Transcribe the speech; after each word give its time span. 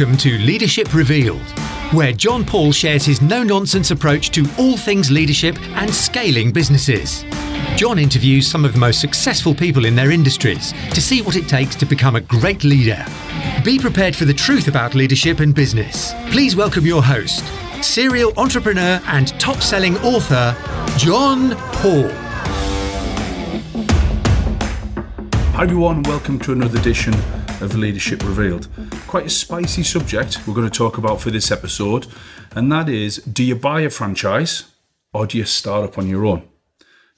Welcome 0.00 0.16
to 0.16 0.38
Leadership 0.38 0.94
Revealed, 0.94 1.46
where 1.92 2.14
John 2.14 2.42
Paul 2.42 2.72
shares 2.72 3.04
his 3.04 3.20
no 3.20 3.42
nonsense 3.42 3.90
approach 3.90 4.30
to 4.30 4.46
all 4.58 4.78
things 4.78 5.10
leadership 5.10 5.60
and 5.76 5.94
scaling 5.94 6.52
businesses. 6.52 7.26
John 7.76 7.98
interviews 7.98 8.46
some 8.46 8.64
of 8.64 8.72
the 8.72 8.78
most 8.78 8.98
successful 8.98 9.54
people 9.54 9.84
in 9.84 9.94
their 9.94 10.10
industries 10.10 10.72
to 10.94 11.02
see 11.02 11.20
what 11.20 11.36
it 11.36 11.50
takes 11.50 11.76
to 11.76 11.84
become 11.84 12.16
a 12.16 12.22
great 12.22 12.64
leader. 12.64 13.04
Be 13.62 13.78
prepared 13.78 14.16
for 14.16 14.24
the 14.24 14.32
truth 14.32 14.68
about 14.68 14.94
leadership 14.94 15.38
and 15.40 15.54
business. 15.54 16.14
Please 16.30 16.56
welcome 16.56 16.86
your 16.86 17.02
host, 17.02 17.44
serial 17.84 18.32
entrepreneur 18.38 19.02
and 19.08 19.38
top 19.38 19.60
selling 19.60 19.98
author, 19.98 20.56
John 20.96 21.50
Paul. 21.74 22.08
Hi 25.52 25.64
everyone, 25.64 26.02
welcome 26.04 26.38
to 26.38 26.52
another 26.52 26.78
edition 26.78 27.12
of 27.60 27.76
Leadership 27.76 28.22
Revealed. 28.22 28.68
Quite 29.06 29.26
a 29.26 29.30
spicy 29.30 29.82
subject 29.82 30.46
we're 30.46 30.54
going 30.54 30.68
to 30.68 30.78
talk 30.78 30.98
about 30.98 31.20
for 31.20 31.30
this 31.30 31.50
episode, 31.50 32.06
and 32.52 32.70
that 32.72 32.88
is 32.88 33.16
do 33.16 33.44
you 33.44 33.56
buy 33.56 33.80
a 33.80 33.90
franchise 33.90 34.64
or 35.12 35.26
do 35.26 35.38
you 35.38 35.44
start 35.44 35.84
up 35.84 35.98
on 35.98 36.08
your 36.08 36.24
own? 36.26 36.48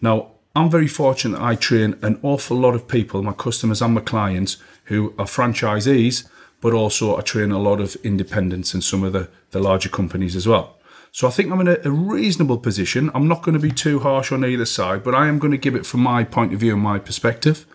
Now, 0.01 0.33
I'm 0.55 0.71
very 0.71 0.89
fortunate 0.89 1.41
I 1.41 1.55
train 1.55 1.97
an 2.03 2.19
awful 2.23 2.57
lot 2.57 2.75
of 2.75 2.89
people, 2.89 3.23
my 3.23 3.33
customers 3.33 3.81
and 3.81 3.95
my 3.95 4.01
clients, 4.01 4.59
who 4.85 5.15
are 5.19 5.25
franchisees, 5.25 6.29
but 6.61 6.75
also 6.75 7.17
I 7.17 7.23
train 7.23 7.51
a 7.51 7.59
lot 7.59 7.81
of 7.81 7.97
independents 8.05 8.75
and 8.75 8.85
some 8.85 9.03
of 9.03 9.13
the, 9.13 9.29
the 9.51 9.61
larger 9.61 9.89
companies 9.89 10.37
as 10.37 10.47
well. 10.47 10.79
So 11.11 11.29
I 11.29 11.31
think 11.31 11.53
I'm 11.53 11.61
in 11.61 11.69
a, 11.69 11.77
a, 11.85 11.91
reasonable 11.91 12.59
position. 12.59 13.11
I'm 13.15 13.29
not 13.29 13.43
going 13.43 13.53
to 13.53 13.61
be 13.61 13.71
too 13.71 13.99
harsh 13.99 14.33
on 14.33 14.45
either 14.45 14.65
side, 14.65 15.05
but 15.05 15.15
I 15.15 15.29
am 15.29 15.39
going 15.39 15.51
to 15.51 15.59
give 15.59 15.75
it 15.75 15.85
from 15.85 16.01
my 16.01 16.25
point 16.25 16.55
of 16.55 16.61
view 16.61 16.73
and 16.73 16.83
my 16.83 16.99
perspective. 16.99 17.67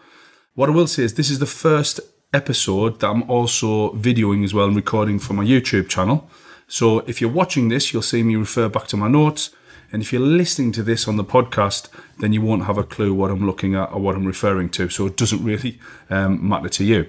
What 0.56 0.70
I 0.70 0.72
will 0.72 0.88
say 0.88 1.04
is 1.04 1.14
this 1.14 1.30
is 1.30 1.38
the 1.38 1.46
first 1.46 2.00
episode 2.34 3.00
that 3.00 3.08
I'm 3.08 3.30
also 3.30 3.92
videoing 3.94 4.44
as 4.44 4.54
well 4.54 4.68
and 4.68 4.76
recording 4.76 5.20
for 5.20 5.34
my 5.34 5.46
YouTube 5.46 5.88
channel. 5.88 6.30
So 6.68 7.00
if 7.00 7.22
you're 7.22 7.30
watching 7.30 7.70
this, 7.70 7.94
you'll 7.94 8.02
see 8.02 8.24
me 8.24 8.36
refer 8.36 8.68
back 8.68 8.88
to 8.88 8.98
my 8.98 9.08
notes. 9.08 9.52
And 9.92 10.02
if 10.02 10.12
you're 10.12 10.22
listening 10.22 10.74
to 10.74 10.84
this 10.84 11.08
on 11.08 11.16
the 11.16 11.24
podcast, 11.24 11.88
then 12.20 12.34
you 12.34 12.42
won't 12.42 12.66
have 12.66 12.78
a 12.78 12.84
clue 12.84 13.14
what 13.14 13.32
I'm 13.32 13.46
looking 13.46 13.76
at 13.76 13.94
or 13.94 14.02
what 14.02 14.16
I'm 14.16 14.26
referring 14.26 14.70
to. 14.72 14.90
So 14.90 15.06
it 15.06 15.16
doesn't 15.16 15.44
really 15.44 15.80
um, 16.10 16.48
matter 16.48 16.68
to 16.70 16.84
you. 16.84 17.08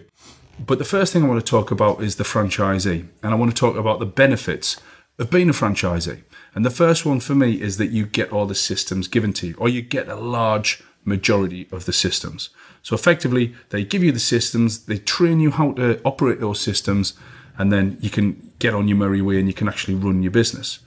But 0.65 0.79
the 0.79 0.85
first 0.85 1.13
thing 1.13 1.25
I 1.25 1.29
want 1.29 1.45
to 1.45 1.51
talk 1.51 1.73
about 1.73 2.03
is 2.03 2.17
the 2.17 2.25
franchisee. 2.25 3.09
And 3.23 3.33
I 3.33 3.37
want 3.37 3.51
to 3.51 3.57
talk 3.57 3.77
about 3.77 3.99
the 3.99 4.07
benefits 4.07 4.81
of 5.19 5.31
being 5.31 5.49
a 5.49 5.53
franchisee. 5.53 6.23
And 6.55 6.65
the 6.65 6.71
first 6.71 7.05
one 7.05 7.19
for 7.19 7.35
me 7.35 7.61
is 7.61 7.77
that 7.79 7.91
you 7.91 8.07
get 8.07 8.33
all 8.33 8.47
the 8.47 8.55
systems 8.55 9.09
given 9.09 9.33
to 9.35 9.49
you, 9.49 9.55
or 9.59 9.69
you 9.69 9.83
get 9.83 10.09
a 10.09 10.15
large 10.15 10.83
majority 11.05 11.69
of 11.73 11.85
the 11.85 11.93
systems. 11.93 12.51
So 12.89 12.95
effectively, 12.95 13.55
they 13.69 13.85
give 13.85 14.03
you 14.03 14.13
the 14.13 14.19
systems, 14.19 14.87
they 14.87 14.97
train 14.97 15.41
you 15.41 15.51
how 15.51 15.73
to 15.73 16.01
operate 16.05 16.41
those 16.41 16.59
systems, 16.59 17.13
and 17.59 17.71
then 17.71 17.99
you 18.01 18.09
can 18.09 18.51
get 18.61 18.73
on 18.73 18.89
your 18.89 18.97
merry 18.97 19.21
way 19.21 19.39
and 19.39 19.47
you 19.47 19.53
can 19.53 19.69
actually 19.69 19.95
run 19.95 20.23
your 20.23 20.33
business. 20.33 20.79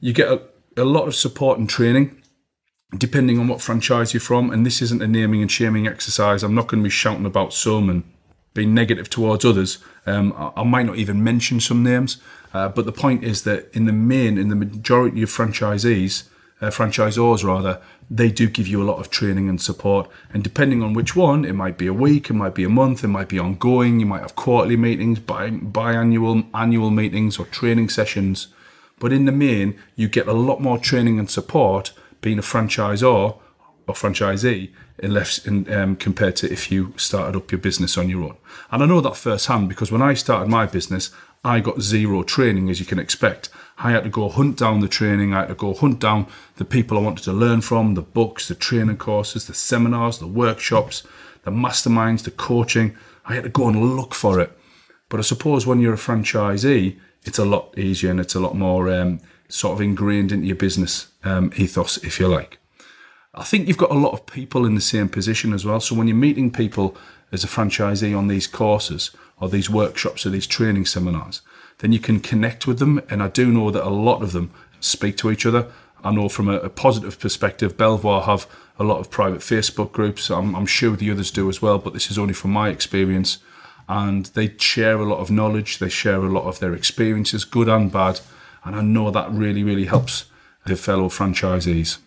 You 0.00 0.12
get 0.12 0.26
a, 0.26 0.42
a 0.76 0.82
lot 0.82 1.06
of 1.06 1.14
support 1.14 1.60
and 1.60 1.70
training 1.70 2.20
depending 2.98 3.38
on 3.38 3.46
what 3.46 3.62
franchise 3.62 4.12
you're 4.12 4.20
from. 4.20 4.50
And 4.50 4.66
this 4.66 4.82
isn't 4.82 5.00
a 5.00 5.06
naming 5.06 5.40
and 5.40 5.48
shaming 5.48 5.86
exercise. 5.86 6.42
I'm 6.42 6.56
not 6.56 6.66
going 6.66 6.82
to 6.82 6.84
be 6.84 6.90
shouting 6.90 7.26
about 7.26 7.52
some 7.52 7.88
and 7.90 8.02
being 8.52 8.74
negative 8.74 9.08
towards 9.08 9.44
others. 9.44 9.78
Um, 10.04 10.32
I, 10.36 10.50
I, 10.56 10.64
might 10.64 10.86
not 10.86 10.96
even 10.96 11.22
mention 11.22 11.60
some 11.60 11.84
names, 11.84 12.20
uh, 12.54 12.70
but 12.70 12.86
the 12.86 12.92
point 12.92 13.22
is 13.22 13.44
that 13.44 13.72
in 13.72 13.84
the 13.84 13.92
main, 13.92 14.36
in 14.36 14.48
the 14.48 14.56
majority 14.56 15.22
of 15.22 15.30
franchisees, 15.30 16.24
uh, 16.60 16.68
franchisors 16.68 17.44
rather, 17.44 17.80
they 18.10 18.30
do 18.30 18.48
give 18.48 18.66
you 18.66 18.82
a 18.82 18.84
lot 18.84 18.98
of 18.98 19.10
training 19.10 19.48
and 19.48 19.60
support. 19.60 20.08
And 20.32 20.42
depending 20.42 20.82
on 20.82 20.94
which 20.94 21.14
one, 21.14 21.44
it 21.44 21.54
might 21.54 21.76
be 21.76 21.86
a 21.86 21.92
week, 21.92 22.30
it 22.30 22.34
might 22.34 22.54
be 22.54 22.64
a 22.64 22.68
month, 22.68 23.04
it 23.04 23.08
might 23.08 23.28
be 23.28 23.38
ongoing. 23.38 24.00
You 24.00 24.06
might 24.06 24.22
have 24.22 24.36
quarterly 24.36 24.76
meetings, 24.76 25.18
bi- 25.18 25.50
biannual, 25.50 26.46
annual 26.54 26.90
meetings, 26.90 27.38
or 27.38 27.46
training 27.46 27.88
sessions. 27.88 28.48
But 28.98 29.12
in 29.12 29.26
the 29.26 29.32
main, 29.32 29.78
you 29.94 30.08
get 30.08 30.28
a 30.28 30.32
lot 30.32 30.60
more 30.60 30.78
training 30.78 31.18
and 31.18 31.30
support 31.30 31.92
being 32.20 32.38
a 32.38 32.42
franchisor 32.42 33.38
or 33.86 33.94
franchisee 33.94 34.70
unless 35.02 35.44
in, 35.46 35.72
um, 35.72 35.96
compared 35.96 36.36
to 36.36 36.50
if 36.50 36.72
you 36.72 36.94
started 36.96 37.36
up 37.36 37.52
your 37.52 37.58
business 37.58 37.98
on 37.98 38.08
your 38.08 38.22
own. 38.22 38.36
And 38.70 38.82
I 38.82 38.86
know 38.86 39.00
that 39.02 39.16
firsthand 39.16 39.68
because 39.68 39.92
when 39.92 40.02
I 40.02 40.14
started 40.14 40.48
my 40.48 40.66
business, 40.66 41.10
I 41.44 41.60
got 41.60 41.80
zero 41.80 42.22
training, 42.22 42.70
as 42.70 42.80
you 42.80 42.86
can 42.86 42.98
expect. 42.98 43.50
I 43.78 43.90
had 43.90 44.04
to 44.04 44.10
go 44.10 44.28
hunt 44.28 44.56
down 44.56 44.80
the 44.80 44.88
training, 44.88 45.34
I 45.34 45.40
had 45.40 45.48
to 45.48 45.54
go 45.54 45.74
hunt 45.74 46.00
down 46.00 46.26
the 46.56 46.64
people 46.64 46.96
I 46.96 47.02
wanted 47.02 47.24
to 47.24 47.32
learn 47.32 47.60
from, 47.60 47.94
the 47.94 48.02
books, 48.02 48.48
the 48.48 48.54
training 48.54 48.96
courses, 48.96 49.46
the 49.46 49.54
seminars, 49.54 50.18
the 50.18 50.26
workshops, 50.26 51.02
the 51.44 51.50
masterminds, 51.50 52.24
the 52.24 52.30
coaching. 52.30 52.96
I 53.26 53.34
had 53.34 53.44
to 53.44 53.50
go 53.50 53.68
and 53.68 53.96
look 53.96 54.14
for 54.14 54.40
it. 54.40 54.56
But 55.08 55.20
I 55.20 55.22
suppose 55.22 55.66
when 55.66 55.80
you're 55.80 55.94
a 55.94 55.98
franchisee, 55.98 56.98
it's 57.24 57.38
a 57.38 57.44
lot 57.44 57.76
easier 57.78 58.10
and 58.10 58.20
it's 58.20 58.34
a 58.34 58.40
lot 58.40 58.56
more 58.56 58.88
um, 58.90 59.20
sort 59.48 59.74
of 59.74 59.80
ingrained 59.80 60.32
into 60.32 60.46
your 60.46 60.56
business 60.56 61.08
um, 61.24 61.52
ethos, 61.56 61.98
if 61.98 62.18
you 62.18 62.28
like. 62.28 62.58
I 63.34 63.44
think 63.44 63.68
you've 63.68 63.76
got 63.76 63.90
a 63.90 63.94
lot 63.94 64.12
of 64.12 64.26
people 64.26 64.64
in 64.64 64.74
the 64.74 64.80
same 64.80 65.08
position 65.08 65.52
as 65.52 65.64
well. 65.64 65.80
So 65.80 65.94
when 65.94 66.08
you're 66.08 66.16
meeting 66.16 66.50
people 66.50 66.96
as 67.30 67.44
a 67.44 67.48
franchisee 67.48 68.16
on 68.16 68.28
these 68.28 68.46
courses 68.46 69.10
or 69.38 69.48
these 69.48 69.68
workshops 69.68 70.24
or 70.24 70.30
these 70.30 70.46
training 70.46 70.86
seminars, 70.86 71.42
then 71.78 71.92
you 71.92 71.98
can 71.98 72.20
connect 72.20 72.66
with 72.66 72.78
them. 72.78 73.00
And 73.10 73.22
I 73.22 73.28
do 73.28 73.52
know 73.52 73.70
that 73.70 73.86
a 73.86 73.90
lot 73.90 74.22
of 74.22 74.32
them 74.32 74.50
speak 74.80 75.16
to 75.18 75.30
each 75.30 75.46
other. 75.46 75.70
I 76.02 76.10
know 76.10 76.28
from 76.28 76.48
a, 76.48 76.56
a 76.58 76.68
positive 76.68 77.18
perspective, 77.18 77.76
Belvoir 77.76 78.22
have 78.22 78.46
a 78.78 78.84
lot 78.84 78.98
of 78.98 79.10
private 79.10 79.40
Facebook 79.40 79.92
groups. 79.92 80.30
I'm, 80.30 80.54
I'm 80.54 80.66
sure 80.66 80.96
the 80.96 81.10
others 81.10 81.30
do 81.30 81.48
as 81.48 81.62
well, 81.62 81.78
but 81.78 81.92
this 81.92 82.10
is 82.10 82.18
only 82.18 82.34
from 82.34 82.52
my 82.52 82.68
experience. 82.68 83.38
And 83.88 84.26
they 84.26 84.56
share 84.58 84.98
a 84.98 85.04
lot 85.04 85.20
of 85.20 85.30
knowledge, 85.30 85.78
they 85.78 85.88
share 85.88 86.22
a 86.22 86.30
lot 86.30 86.44
of 86.44 86.58
their 86.58 86.74
experiences, 86.74 87.44
good 87.44 87.68
and 87.68 87.90
bad. 87.90 88.20
And 88.64 88.74
I 88.74 88.82
know 88.82 89.10
that 89.10 89.30
really, 89.30 89.62
really 89.62 89.84
helps 89.84 90.24
the 90.66 90.76
fellow 90.76 91.08
franchisees. 91.08 91.98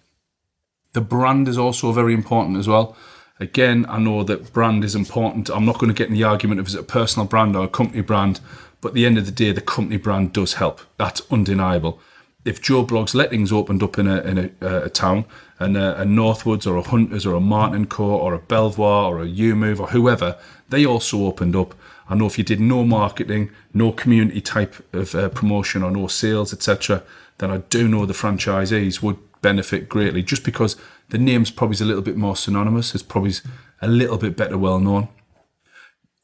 The 0.93 1.01
brand 1.01 1.47
is 1.47 1.57
also 1.57 1.91
very 1.91 2.13
important 2.13 2.57
as 2.57 2.67
well. 2.67 2.97
Again, 3.39 3.85
I 3.87 3.99
know 3.99 4.23
that 4.23 4.51
brand 4.51 4.83
is 4.83 4.95
important. 4.95 5.49
I'm 5.49 5.65
not 5.65 5.79
going 5.79 5.87
to 5.87 5.93
get 5.93 6.09
in 6.09 6.13
the 6.13 6.23
argument 6.23 6.59
of 6.59 6.67
is 6.67 6.75
it 6.75 6.81
a 6.81 6.83
personal 6.83 7.25
brand 7.25 7.55
or 7.55 7.63
a 7.63 7.69
company 7.69 8.01
brand, 8.01 8.41
but 8.81 8.89
at 8.89 8.93
the 8.93 9.05
end 9.05 9.17
of 9.17 9.25
the 9.25 9.31
day, 9.31 9.51
the 9.51 9.61
company 9.61 9.97
brand 9.97 10.33
does 10.33 10.53
help. 10.53 10.81
That's 10.97 11.21
undeniable. 11.31 11.99
If 12.45 12.61
Joe 12.61 12.85
Bloggs 12.85 13.13
Lettings 13.13 13.51
opened 13.51 13.83
up 13.83 13.99
in 13.99 14.07
a, 14.07 14.21
in 14.21 14.37
a, 14.37 14.65
uh, 14.65 14.85
a 14.85 14.89
town 14.89 15.25
and 15.59 15.75
a, 15.75 16.01
a, 16.01 16.05
Northwoods 16.05 16.65
or 16.65 16.77
a 16.77 16.81
Hunters 16.81 17.25
or 17.25 17.35
a 17.35 17.41
Martin 17.41 17.85
Co 17.85 18.05
or 18.05 18.33
a 18.33 18.39
Belvoir 18.39 19.13
or 19.13 19.23
a 19.23 19.27
EweMove 19.27 19.79
or 19.81 19.87
whoever, 19.87 20.37
they 20.69 20.85
also 20.85 21.25
opened 21.25 21.55
up. 21.55 21.75
I 22.07 22.15
know 22.15 22.25
if 22.25 22.37
you 22.37 22.43
did 22.45 22.61
no 22.61 22.83
marketing, 22.85 23.51
no 23.73 23.91
community 23.91 24.41
type 24.41 24.75
of 24.93 25.13
uh, 25.13 25.29
promotion 25.29 25.83
or 25.83 25.91
no 25.91 26.07
sales, 26.07 26.53
etc., 26.53 27.03
then 27.39 27.51
I 27.51 27.57
do 27.57 27.87
know 27.87 28.05
the 28.05 28.13
franchisees 28.13 29.01
would 29.01 29.17
benefit 29.41 29.87
greatly 29.89 30.21
just 30.23 30.43
because 30.43 30.75
the 31.09 31.17
name's 31.17 31.51
probably 31.51 31.77
a 31.81 31.87
little 31.87 32.01
bit 32.01 32.17
more 32.17 32.35
synonymous. 32.35 32.93
It's 32.93 33.03
probably 33.03 33.33
a 33.81 33.87
little 33.87 34.17
bit 34.17 34.35
better 34.35 34.57
well 34.57 34.79
known. 34.79 35.07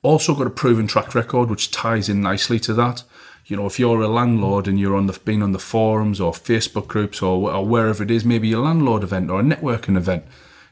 Also 0.05 0.35
got 0.35 0.45
a 0.45 0.51
proven 0.51 0.85
track 0.85 1.15
record, 1.15 1.49
which 1.49 1.71
ties 1.71 2.09
in 2.09 2.21
nicely 2.21 2.59
to 2.59 2.75
that. 2.75 3.01
You 3.47 3.57
know, 3.57 3.65
if 3.65 3.79
you're 3.79 4.03
a 4.03 4.07
landlord 4.07 4.67
and 4.67 4.79
you're 4.79 4.95
on 4.95 5.07
the 5.07 5.17
been 5.25 5.41
on 5.41 5.51
the 5.51 5.57
forums 5.57 6.21
or 6.21 6.31
Facebook 6.31 6.85
groups 6.85 7.23
or, 7.23 7.51
or 7.51 7.65
wherever 7.65 8.03
it 8.03 8.11
is, 8.11 8.23
maybe 8.23 8.51
a 8.51 8.59
landlord 8.59 9.01
event 9.01 9.31
or 9.31 9.39
a 9.39 9.43
networking 9.43 9.97
event, 9.97 10.23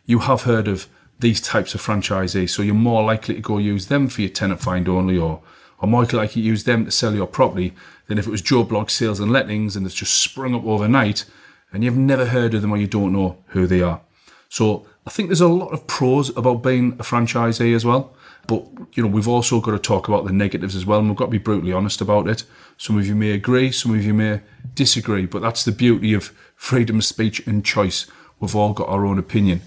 you 0.05 0.19
have 0.19 0.43
heard 0.43 0.67
of 0.67 0.87
these 1.19 1.41
types 1.41 1.73
of 1.73 1.81
franchisees. 1.81 2.51
So 2.51 2.61
you're 2.61 2.75
more 2.75 3.03
likely 3.03 3.33
to 3.33 3.41
go 3.41 3.57
use 3.57 3.87
them 3.87 4.07
for 4.07 4.21
your 4.21 4.29
tenant 4.29 4.61
find 4.61 4.87
only 4.87 5.17
or 5.17 5.41
or 5.79 5.87
more 5.87 6.03
likely 6.03 6.27
to 6.29 6.39
use 6.39 6.65
them 6.65 6.85
to 6.85 6.91
sell 6.91 7.15
your 7.15 7.25
property 7.25 7.73
than 8.05 8.19
if 8.19 8.27
it 8.27 8.29
was 8.29 8.41
Joe 8.43 8.63
Blog 8.63 8.91
Sales 8.91 9.19
and 9.19 9.31
Lettings 9.31 9.75
and 9.75 9.83
it's 9.83 9.95
just 9.95 10.13
sprung 10.13 10.53
up 10.53 10.63
overnight 10.63 11.25
and 11.71 11.83
you've 11.83 11.97
never 11.97 12.27
heard 12.27 12.53
of 12.53 12.61
them 12.61 12.71
or 12.71 12.77
you 12.77 12.85
don't 12.85 13.13
know 13.13 13.37
who 13.47 13.65
they 13.65 13.81
are. 13.81 13.99
So 14.47 14.85
I 15.05 15.09
think 15.09 15.29
there's 15.29 15.41
a 15.41 15.47
lot 15.47 15.73
of 15.73 15.85
pros 15.87 16.35
about 16.35 16.63
being 16.63 16.93
a 16.93 17.03
franchisee 17.03 17.75
as 17.75 17.85
well. 17.85 18.15
But 18.45 18.65
you 18.93 19.03
know, 19.03 19.09
we've 19.09 19.27
also 19.27 19.61
got 19.61 19.71
to 19.71 19.79
talk 19.79 20.07
about 20.07 20.25
the 20.25 20.33
negatives 20.33 20.75
as 20.75 20.85
well, 20.85 20.99
and 20.99 21.07
we've 21.07 21.17
got 21.17 21.25
to 21.25 21.31
be 21.31 21.37
brutally 21.37 21.71
honest 21.71 22.01
about 22.01 22.27
it. 22.27 22.43
Some 22.77 22.97
of 22.97 23.07
you 23.07 23.15
may 23.15 23.31
agree, 23.31 23.71
some 23.71 23.93
of 23.93 24.03
you 24.03 24.13
may 24.13 24.41
disagree, 24.75 25.25
but 25.25 25.41
that's 25.41 25.63
the 25.63 25.71
beauty 25.71 26.13
of 26.13 26.33
freedom 26.55 26.97
of 26.97 27.05
speech 27.05 27.45
and 27.47 27.63
choice. 27.63 28.05
We've 28.39 28.55
all 28.55 28.73
got 28.73 28.89
our 28.89 29.05
own 29.05 29.17
opinion. 29.17 29.61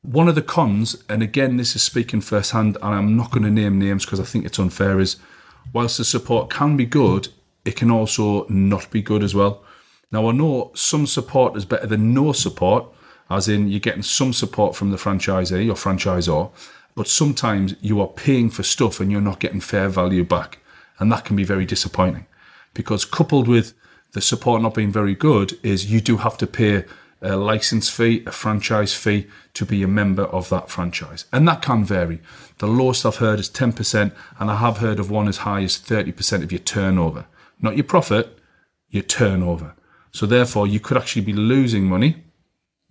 One 0.00 0.28
of 0.28 0.34
the 0.34 0.42
cons, 0.42 1.02
and 1.08 1.22
again, 1.22 1.56
this 1.56 1.76
is 1.76 1.82
speaking 1.82 2.20
firsthand, 2.20 2.76
and 2.82 2.94
I'm 2.94 3.16
not 3.16 3.30
going 3.30 3.42
to 3.42 3.50
name 3.50 3.78
names 3.78 4.04
because 4.04 4.20
I 4.20 4.24
think 4.24 4.44
it's 4.44 4.58
unfair, 4.58 5.00
is 5.00 5.16
whilst 5.72 5.98
the 5.98 6.04
support 6.04 6.50
can 6.50 6.76
be 6.76 6.86
good, 6.86 7.28
it 7.64 7.76
can 7.76 7.90
also 7.90 8.46
not 8.48 8.90
be 8.90 9.02
good 9.02 9.22
as 9.22 9.34
well. 9.34 9.62
Now, 10.12 10.28
I 10.28 10.32
know 10.32 10.70
some 10.74 11.06
support 11.06 11.56
is 11.56 11.64
better 11.64 11.86
than 11.86 12.14
no 12.14 12.32
support, 12.32 12.86
as 13.30 13.48
in 13.48 13.68
you're 13.68 13.80
getting 13.80 14.02
some 14.02 14.32
support 14.32 14.76
from 14.76 14.90
the 14.90 14.96
franchisee 14.96 15.68
or 15.68 15.74
franchisor, 15.74 16.50
but 16.94 17.08
sometimes 17.08 17.74
you 17.80 18.00
are 18.00 18.08
paying 18.08 18.50
for 18.50 18.62
stuff 18.62 19.00
and 19.00 19.10
you're 19.10 19.20
not 19.20 19.40
getting 19.40 19.60
fair 19.60 19.88
value 19.88 20.24
back. 20.24 20.58
And 20.98 21.10
that 21.10 21.24
can 21.24 21.36
be 21.36 21.44
very 21.44 21.66
disappointing 21.66 22.26
because 22.74 23.04
coupled 23.04 23.48
with 23.48 23.74
the 24.12 24.20
support 24.20 24.62
not 24.62 24.74
being 24.74 24.92
very 24.92 25.14
good 25.14 25.58
is 25.62 25.90
you 25.90 26.00
do 26.00 26.18
have 26.18 26.36
to 26.38 26.46
pay 26.46 26.84
a 27.22 27.36
license 27.36 27.88
fee, 27.88 28.22
a 28.26 28.32
franchise 28.32 28.94
fee 28.94 29.26
to 29.54 29.64
be 29.64 29.82
a 29.82 29.88
member 29.88 30.24
of 30.24 30.50
that 30.50 30.68
franchise. 30.68 31.24
And 31.32 31.48
that 31.48 31.62
can 31.62 31.84
vary. 31.84 32.20
The 32.58 32.66
lowest 32.66 33.06
I've 33.06 33.16
heard 33.16 33.40
is 33.40 33.48
10%, 33.48 34.12
and 34.38 34.50
I 34.50 34.56
have 34.56 34.78
heard 34.78 35.00
of 35.00 35.10
one 35.10 35.26
as 35.26 35.38
high 35.38 35.62
as 35.62 35.78
30% 35.78 36.42
of 36.42 36.52
your 36.52 36.58
turnover. 36.58 37.26
Not 37.60 37.76
your 37.76 37.84
profit, 37.84 38.38
your 38.90 39.04
turnover. 39.04 39.74
So 40.12 40.26
therefore, 40.26 40.66
you 40.66 40.80
could 40.80 40.98
actually 40.98 41.22
be 41.22 41.32
losing 41.32 41.84
money, 41.84 42.22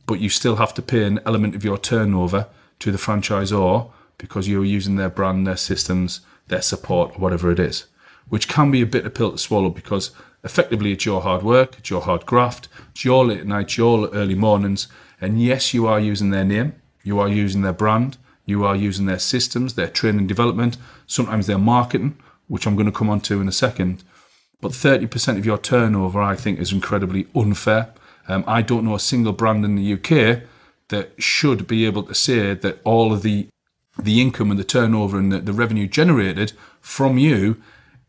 but 0.06 0.20
you 0.20 0.30
still 0.30 0.58
have 0.58 0.74
to 0.74 0.82
pay 0.82 1.04
an 1.04 1.20
element 1.26 1.56
of 1.56 1.64
your 1.64 1.78
turnover 1.78 2.48
to 2.80 2.92
the 2.92 2.98
franchisor 2.98 3.92
because 4.18 4.48
you're 4.48 4.66
using 4.66 4.96
their 4.96 5.10
brand, 5.10 5.48
their 5.48 5.58
systems, 5.58 6.22
their 6.48 6.62
support, 6.62 7.12
or 7.12 7.20
whatever 7.20 7.52
it 7.52 7.60
is, 7.60 7.86
which 8.30 8.48
can 8.48 8.72
be 8.72 8.82
a 8.82 8.86
bit 8.86 9.06
of 9.06 9.14
pill 9.14 9.32
to 9.32 9.38
swallow 9.38 9.70
because 9.70 10.12
effectively 10.44 10.92
it's 10.92 11.06
your 11.06 11.22
hard 11.22 11.44
work, 11.44 11.78
it's 11.80 11.90
your 11.90 12.02
hard 12.02 12.26
graft, 12.26 12.68
it's 12.92 13.06
your 13.06 13.26
late 13.26 13.46
nights, 13.46 13.78
your 13.78 14.10
early 14.10 14.36
mornings, 14.36 14.88
and 15.22 15.42
yes, 15.42 15.74
you 15.74 15.88
are 15.88 16.00
using 16.00 16.32
their 16.32 16.44
name, 16.44 16.74
you 17.04 17.20
are 17.20 17.30
using 17.30 17.62
their 17.62 17.74
brand, 17.74 18.18
you 18.46 18.66
are 18.66 18.76
using 18.76 19.06
their 19.06 19.20
systems, 19.20 19.76
their 19.76 19.88
training 19.88 20.28
development, 20.28 20.78
sometimes 21.08 21.48
their 21.48 21.58
marketing, 21.58 22.18
which 22.48 22.66
I'm 22.66 22.76
going 22.76 22.86
to 22.86 22.92
come 22.92 23.10
on 23.10 23.22
to 23.22 23.40
in 23.40 23.48
a 23.48 23.54
second. 23.54 24.04
But 24.60 24.72
30% 24.72 25.38
of 25.38 25.46
your 25.46 25.58
turnover, 25.58 26.22
I 26.22 26.36
think, 26.36 26.60
is 26.60 26.72
incredibly 26.72 27.28
unfair. 27.36 27.94
Um, 28.28 28.44
I 28.48 28.62
don't 28.62 28.86
know 28.86 28.96
a 28.96 29.00
single 29.00 29.34
brand 29.34 29.66
in 29.66 29.76
the 29.76 29.94
UK 29.94 30.44
that 30.90 31.12
should 31.22 31.68
be 31.68 31.86
able 31.86 32.04
to 32.04 32.16
say 32.16 32.54
that 32.54 32.80
all 32.84 33.12
of 33.12 33.22
the 33.22 33.48
the 34.00 34.22
income 34.22 34.50
and 34.50 34.60
the 34.60 34.64
turnover 34.64 35.20
and 35.20 35.32
the, 35.32 35.40
the 35.40 35.54
revenue 35.54 35.86
generated 35.86 36.54
from 36.82 37.20
you, 37.20 37.62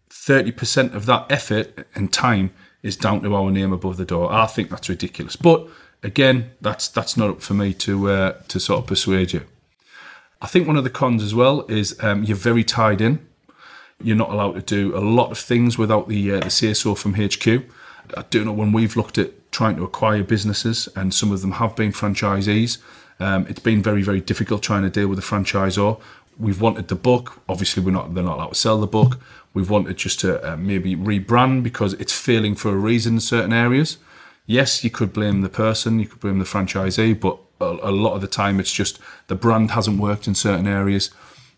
30% 0.08 0.94
of 0.94 1.04
that 1.04 1.26
effort 1.30 1.86
and 1.94 2.10
time 2.10 2.50
is 2.82 2.96
down 2.96 3.20
to 3.22 3.34
our 3.36 3.50
name 3.50 3.70
above 3.70 3.98
the 3.98 4.04
door. 4.06 4.32
I 4.32 4.46
think 4.46 4.70
that's 4.70 4.88
ridiculous. 4.88 5.36
But 5.36 5.68
again, 6.02 6.52
that's 6.60 6.88
that's 6.88 7.16
not 7.16 7.30
up 7.30 7.42
for 7.42 7.54
me 7.54 7.74
to 7.74 8.10
uh, 8.10 8.32
to 8.48 8.60
sort 8.60 8.80
of 8.80 8.86
persuade 8.86 9.32
you. 9.32 9.42
I 10.40 10.46
think 10.46 10.66
one 10.66 10.76
of 10.76 10.84
the 10.84 10.90
cons 10.90 11.22
as 11.22 11.34
well 11.34 11.62
is 11.68 11.96
um, 12.02 12.24
you're 12.24 12.36
very 12.36 12.64
tied 12.64 13.00
in. 13.00 13.26
You're 14.02 14.16
not 14.16 14.30
allowed 14.30 14.54
to 14.54 14.62
do 14.62 14.96
a 14.96 15.00
lot 15.00 15.30
of 15.30 15.38
things 15.38 15.78
without 15.78 16.08
the 16.08 16.32
uh, 16.32 16.40
the 16.40 16.50
say 16.50 16.74
so 16.74 16.94
from 16.94 17.14
HQ. 17.14 17.46
I 18.16 18.22
do 18.28 18.44
know 18.44 18.52
when 18.52 18.72
we've 18.72 18.96
looked 18.96 19.18
at 19.18 19.43
trying 19.54 19.76
to 19.76 19.84
acquire 19.84 20.24
businesses, 20.24 20.88
and 20.96 21.14
some 21.14 21.30
of 21.30 21.40
them 21.40 21.52
have 21.52 21.76
been 21.76 21.92
franchisees. 21.92 22.78
Um, 23.20 23.46
it's 23.48 23.60
been 23.60 23.82
very 23.82 24.02
very 24.02 24.20
difficult 24.20 24.62
trying 24.62 24.82
to 24.82 24.90
deal 24.90 25.08
with 25.08 25.18
a 25.18 25.28
franchisor. 25.30 26.00
We've 26.36 26.60
wanted 26.60 26.88
the 26.88 26.96
book. 26.96 27.40
Obviously, 27.48 27.82
we're 27.82 27.92
not. 27.92 28.14
They're 28.14 28.24
not 28.24 28.36
allowed 28.38 28.48
to 28.48 28.62
sell 28.66 28.80
the 28.80 28.88
book. 28.98 29.20
We've 29.54 29.70
wanted 29.70 29.96
just 29.96 30.18
to 30.20 30.30
uh, 30.52 30.56
maybe 30.56 30.96
rebrand 30.96 31.62
because 31.62 31.92
it's 31.94 32.12
failing 32.12 32.56
for 32.56 32.70
a 32.72 32.76
reason 32.90 33.14
in 33.14 33.20
certain 33.20 33.52
areas. 33.52 33.98
Yes, 34.46 34.82
you 34.82 34.90
could 34.90 35.12
blame 35.12 35.42
the 35.42 35.48
person, 35.48 36.00
you 36.00 36.06
could 36.06 36.20
blame 36.20 36.38
the 36.40 36.44
franchisee, 36.44 37.18
but 37.18 37.38
a, 37.60 37.90
a 37.90 37.92
lot 37.92 38.14
of 38.14 38.20
the 38.20 38.26
time 38.26 38.58
it's 38.60 38.72
just 38.72 38.98
the 39.28 39.36
brand 39.36 39.70
hasn't 39.70 40.00
worked 40.00 40.26
in 40.26 40.34
certain 40.34 40.66
areas. 40.66 41.10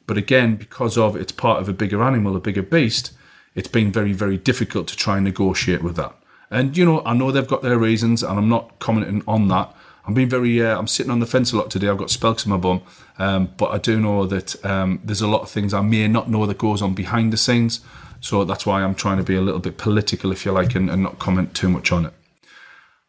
But 0.07 0.19
again, 0.19 0.57
because 0.57 0.97
of 0.97 1.17
it's 1.17 1.33
part 1.33 1.61
of 1.61 1.69
a 1.69 1.73
bigger 1.73 2.03
animal, 2.03 2.37
a 2.37 2.41
bigger 2.41 2.63
beast, 2.63 3.13
it's 3.55 3.67
been 3.69 3.91
very, 3.91 4.13
very 4.13 4.37
difficult 4.37 4.87
to 4.89 4.97
try 4.97 5.17
and 5.17 5.25
negotiate 5.25 5.83
with 5.83 5.97
that. 5.97 6.15
And 6.57 6.75
you 6.75 6.87
know, 6.87 7.03
I 7.05 7.13
know 7.13 7.31
they've 7.31 7.47
got 7.47 7.61
their 7.61 7.77
reasons, 7.77 8.23
and 8.23 8.39
I'm 8.39 8.49
not 8.49 8.79
commenting 8.79 9.23
on 9.29 9.49
that. 9.49 9.77
I'm 10.07 10.15
being 10.15 10.31
very, 10.31 10.65
uh, 10.65 10.79
I'm 10.79 10.87
sitting 10.87 11.13
on 11.13 11.21
the 11.21 11.27
fence 11.27 11.53
a 11.53 11.57
lot 11.59 11.71
today. 11.71 11.87
I've 11.87 11.99
got 11.99 12.09
spelks 12.09 12.47
in 12.47 12.51
my 12.51 12.57
bum, 12.57 12.81
um, 13.19 13.53
but 13.59 13.73
I 13.73 13.79
do 13.79 14.01
know 14.01 14.25
that 14.25 14.65
um, 14.65 14.99
there's 15.05 15.21
a 15.21 15.29
lot 15.29 15.43
of 15.43 15.51
things 15.51 15.75
I 15.75 15.83
may 15.83 16.09
not 16.09 16.31
know 16.31 16.47
that 16.47 16.57
goes 16.57 16.81
on 16.81 16.95
behind 16.95 17.31
the 17.31 17.37
scenes. 17.37 17.81
So 18.23 18.43
that's 18.45 18.65
why 18.65 18.83
I'm 18.83 18.95
trying 18.95 19.19
to 19.19 19.23
be 19.23 19.35
a 19.37 19.43
little 19.43 19.61
bit 19.61 19.77
political, 19.77 20.33
if 20.33 20.47
you 20.47 20.53
like, 20.53 20.75
and, 20.75 20.89
and 20.89 21.03
not 21.03 21.19
comment 21.19 21.55
too 21.55 21.69
much 21.69 21.93
on 21.93 22.07
it. 22.07 22.15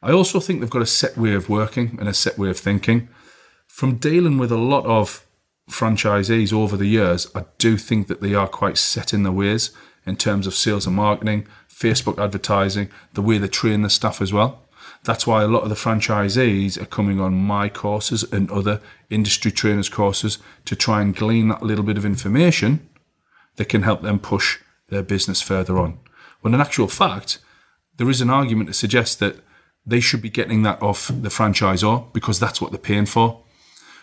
I 0.01 0.11
also 0.11 0.41
think 0.41 0.59
they've 0.59 0.69
got 0.69 0.81
a 0.81 0.85
set 0.85 1.17
way 1.17 1.33
of 1.33 1.47
working 1.47 1.95
and 2.01 2.09
a 2.09 2.13
set 2.13 2.37
way 2.37 2.49
of 2.49 2.59
thinking. 2.59 3.07
From 3.69 3.95
dealing 3.95 4.37
with 4.37 4.51
a 4.51 4.57
lot 4.57 4.85
of 4.85 5.25
franchisees 5.71 6.51
over 6.51 6.75
the 6.75 6.87
years, 6.87 7.31
I 7.33 7.45
do 7.59 7.77
think 7.77 8.07
that 8.07 8.19
they 8.19 8.33
are 8.33 8.49
quite 8.49 8.77
set 8.77 9.13
in 9.13 9.23
their 9.23 9.31
ways 9.31 9.71
in 10.05 10.17
terms 10.17 10.47
of 10.47 10.53
sales 10.53 10.85
and 10.85 10.97
marketing, 10.97 11.47
Facebook 11.77 12.17
advertising, 12.17 12.89
the 13.13 13.21
way 13.21 13.37
they 13.37 13.47
train 13.47 13.81
the 13.81 13.89
staff 13.89 14.21
as 14.21 14.33
well. 14.33 14.63
That's 15.03 15.27
why 15.27 15.43
a 15.43 15.47
lot 15.47 15.63
of 15.63 15.69
the 15.69 15.75
franchisees 15.75 16.81
are 16.81 16.85
coming 16.85 17.19
on 17.19 17.33
my 17.33 17.69
courses 17.69 18.23
and 18.23 18.49
other 18.49 18.81
industry 19.09 19.51
trainers' 19.51 19.89
courses 19.89 20.39
to 20.65 20.75
try 20.75 21.01
and 21.01 21.15
glean 21.15 21.49
that 21.49 21.63
little 21.63 21.83
bit 21.83 21.97
of 21.97 22.05
information 22.05 22.89
that 23.57 23.69
can 23.69 23.83
help 23.83 24.01
them 24.01 24.19
push 24.19 24.59
their 24.89 25.03
business 25.03 25.41
further 25.41 25.77
on. 25.77 25.99
When 26.41 26.53
in 26.53 26.61
actual 26.61 26.87
fact, 26.87 27.39
there 27.97 28.09
is 28.09 28.21
an 28.21 28.29
argument 28.29 28.67
to 28.69 28.73
suggest 28.73 29.19
that 29.19 29.37
they 29.85 29.99
should 29.99 30.21
be 30.21 30.29
getting 30.29 30.63
that 30.63 30.81
off 30.81 31.07
the 31.07 31.29
franchisor 31.29 32.11
because 32.13 32.39
that's 32.39 32.59
what 32.59 32.71
they're 32.71 32.79
paying 32.79 33.05
for. 33.05 33.43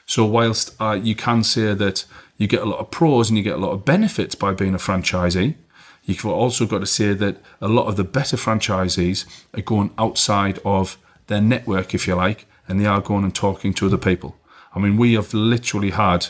So 0.07 0.25
whilst 0.25 0.75
uh, 0.81 0.99
you 1.03 1.15
can 1.15 1.45
say 1.45 1.75
that 1.75 2.05
you 2.37 2.47
get 2.47 2.63
a 2.63 2.67
lot 2.67 2.81
of 2.81 2.91
pros 2.91 3.31
and 3.31 3.39
you 3.39 3.45
get 3.45 3.55
a 3.55 3.65
lot 3.65 3.73
of 3.73 3.85
benefits 3.85 4.35
by 4.35 4.53
being 4.53 4.75
a 4.75 4.79
franchisee, 4.79 5.57
you've 6.05 6.25
also 6.27 6.67
got 6.67 6.81
to 6.81 6.87
say 6.87 7.15
that 7.15 7.41
a 7.61 7.69
lot 7.69 7.87
of 7.87 7.97
the 7.97 8.05
better 8.05 8.37
franchisees 8.37 9.27
are 9.55 9.63
going 9.63 9.93
outside 9.99 10.59
of 10.65 10.99
their 11.27 11.41
network, 11.41 11.95
if 11.95 12.07
you 12.07 12.15
like, 12.15 12.47
and 12.69 12.81
they 12.81 12.87
are 12.87 13.01
going 13.01 13.25
and 13.25 13.35
talking 13.35 13.73
to 13.75 13.87
other 13.87 13.99
people. 13.99 14.37
I 14.75 14.79
mean, 14.79 14.97
we 14.97 15.15
have 15.15 15.33
literally 15.33 15.91
had, 15.91 16.27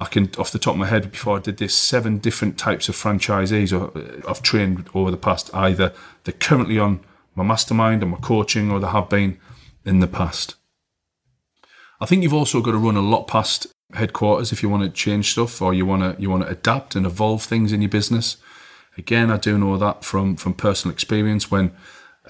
I 0.00 0.06
can, 0.06 0.30
off 0.38 0.52
the 0.52 0.58
top 0.58 0.74
of 0.74 0.80
my 0.80 0.86
head, 0.86 1.10
before 1.10 1.36
I 1.36 1.40
did 1.40 1.58
this, 1.58 1.74
seven 1.74 2.18
different 2.18 2.58
types 2.58 2.88
of 2.88 2.96
franchisees 2.96 3.72
uh, 3.72 4.28
I've 4.28 4.42
trained 4.42 4.88
over 4.94 5.10
the 5.10 5.16
past. 5.16 5.50
Either 5.54 5.92
they're 6.24 6.34
currently 6.34 6.78
on 6.78 7.00
my 7.34 7.44
mastermind 7.44 8.02
and 8.02 8.10
my 8.10 8.18
coaching, 8.18 8.70
or 8.70 8.80
they 8.80 8.88
have 8.88 9.08
been 9.08 9.38
in 9.84 10.00
the 10.00 10.08
past. 10.08 10.56
I 12.00 12.06
think 12.06 12.22
you've 12.22 12.34
also 12.34 12.60
got 12.60 12.72
to 12.72 12.78
run 12.78 12.96
a 12.96 13.00
lot 13.00 13.28
past 13.28 13.66
headquarters 13.92 14.52
if 14.52 14.62
you 14.62 14.68
want 14.68 14.82
to 14.84 14.88
change 14.88 15.32
stuff 15.32 15.60
or 15.60 15.74
you 15.74 15.84
want 15.84 16.16
to 16.16 16.22
you 16.22 16.30
want 16.30 16.44
to 16.44 16.48
adapt 16.48 16.94
and 16.94 17.04
evolve 17.04 17.42
things 17.42 17.72
in 17.72 17.82
your 17.82 17.88
business. 17.88 18.36
Again, 18.98 19.30
I 19.30 19.36
do 19.36 19.58
know 19.58 19.76
that 19.76 20.04
from 20.04 20.36
from 20.36 20.54
personal 20.54 20.92
experience 20.92 21.50
when 21.50 21.72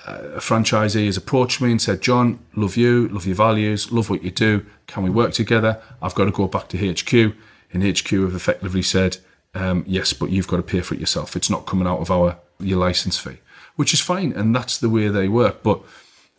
uh, 0.07 0.37
a 0.37 0.41
franchisee 0.41 1.07
has 1.07 1.17
approached 1.17 1.61
me 1.61 1.71
and 1.71 1.83
said, 1.83 2.01
"John, 2.01 2.39
love 2.55 2.77
you, 2.77 3.09
love 3.09 3.27
your 3.27 3.37
values, 3.37 3.91
love 3.91 4.11
what 4.11 4.23
you 4.23 4.31
do. 4.31 4.65
Can 4.87 5.03
we 5.03 5.11
work 5.11 5.33
together?" 5.33 5.81
I've 6.03 6.15
got 6.15 6.27
to 6.27 6.31
go 6.31 6.47
back 6.47 6.69
to 6.69 6.93
HQ, 6.93 7.35
and 7.73 7.83
HQ 7.83 8.11
have 8.11 8.35
effectively 8.35 8.83
said, 8.83 9.19
um, 9.55 9.85
"Yes, 9.87 10.13
but 10.13 10.31
you've 10.31 10.49
got 10.49 10.59
to 10.59 10.63
pay 10.63 10.81
for 10.81 10.95
it 10.95 11.01
yourself. 11.01 11.37
It's 11.37 11.51
not 11.51 11.67
coming 11.67 11.89
out 11.89 12.01
of 12.01 12.11
our 12.11 12.39
your 12.59 12.79
license 12.79 13.19
fee." 13.19 13.39
which 13.81 13.95
is 13.95 14.01
fine, 14.01 14.31
and 14.33 14.55
that's 14.55 14.77
the 14.77 14.91
way 14.91 15.09
they 15.09 15.27
work. 15.27 15.63
But 15.63 15.81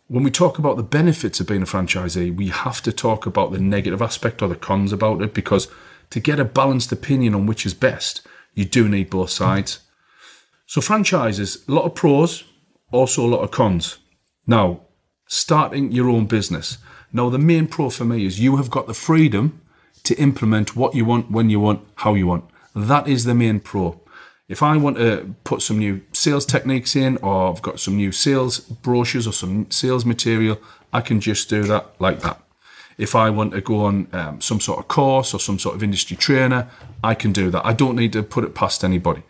when 0.06 0.22
we 0.22 0.30
talk 0.30 0.60
about 0.60 0.76
the 0.76 0.84
benefits 0.84 1.40
of 1.40 1.48
being 1.48 1.62
a 1.62 1.66
franchisee, 1.66 2.32
we 2.32 2.50
have 2.50 2.80
to 2.82 2.92
talk 2.92 3.26
about 3.26 3.50
the 3.50 3.58
negative 3.58 4.00
aspect 4.00 4.42
or 4.42 4.48
the 4.48 4.54
cons 4.54 4.92
about 4.92 5.22
it 5.22 5.34
because 5.34 5.66
to 6.10 6.20
get 6.20 6.38
a 6.38 6.44
balanced 6.44 6.92
opinion 6.92 7.34
on 7.34 7.46
which 7.46 7.66
is 7.66 7.74
best, 7.74 8.24
you 8.54 8.64
do 8.64 8.88
need 8.88 9.10
both 9.10 9.30
sides. 9.30 9.80
So, 10.72 10.80
franchises, 10.80 11.62
a 11.68 11.72
lot 11.72 11.84
of 11.84 11.94
pros, 11.94 12.44
also 12.92 13.26
a 13.26 13.28
lot 13.28 13.42
of 13.42 13.50
cons. 13.50 13.98
Now, 14.46 14.80
starting 15.26 15.92
your 15.92 16.08
own 16.08 16.24
business. 16.24 16.78
Now, 17.12 17.28
the 17.28 17.38
main 17.38 17.66
pro 17.66 17.90
for 17.90 18.06
me 18.06 18.24
is 18.24 18.40
you 18.40 18.56
have 18.56 18.70
got 18.70 18.86
the 18.86 18.94
freedom 18.94 19.60
to 20.04 20.14
implement 20.14 20.74
what 20.74 20.94
you 20.94 21.04
want, 21.04 21.30
when 21.30 21.50
you 21.50 21.60
want, 21.60 21.86
how 21.96 22.14
you 22.14 22.26
want. 22.26 22.46
That 22.74 23.06
is 23.06 23.24
the 23.24 23.34
main 23.34 23.60
pro. 23.60 24.00
If 24.48 24.62
I 24.62 24.78
want 24.78 24.96
to 24.96 25.34
put 25.44 25.60
some 25.60 25.78
new 25.78 26.00
sales 26.14 26.46
techniques 26.46 26.96
in, 26.96 27.18
or 27.18 27.50
I've 27.50 27.60
got 27.60 27.78
some 27.78 27.96
new 27.96 28.10
sales 28.10 28.60
brochures 28.60 29.26
or 29.26 29.34
some 29.34 29.70
sales 29.70 30.06
material, 30.06 30.58
I 30.90 31.02
can 31.02 31.20
just 31.20 31.50
do 31.50 31.64
that 31.64 32.00
like 32.00 32.20
that. 32.20 32.40
If 32.96 33.14
I 33.14 33.28
want 33.28 33.52
to 33.52 33.60
go 33.60 33.84
on 33.84 34.08
um, 34.14 34.40
some 34.40 34.58
sort 34.58 34.78
of 34.78 34.88
course 34.88 35.34
or 35.34 35.38
some 35.38 35.58
sort 35.58 35.74
of 35.74 35.82
industry 35.82 36.16
trainer, 36.16 36.70
I 37.04 37.12
can 37.12 37.30
do 37.30 37.50
that. 37.50 37.66
I 37.66 37.74
don't 37.74 37.94
need 37.94 38.14
to 38.14 38.22
put 38.22 38.42
it 38.42 38.54
past 38.54 38.82
anybody. 38.82 39.22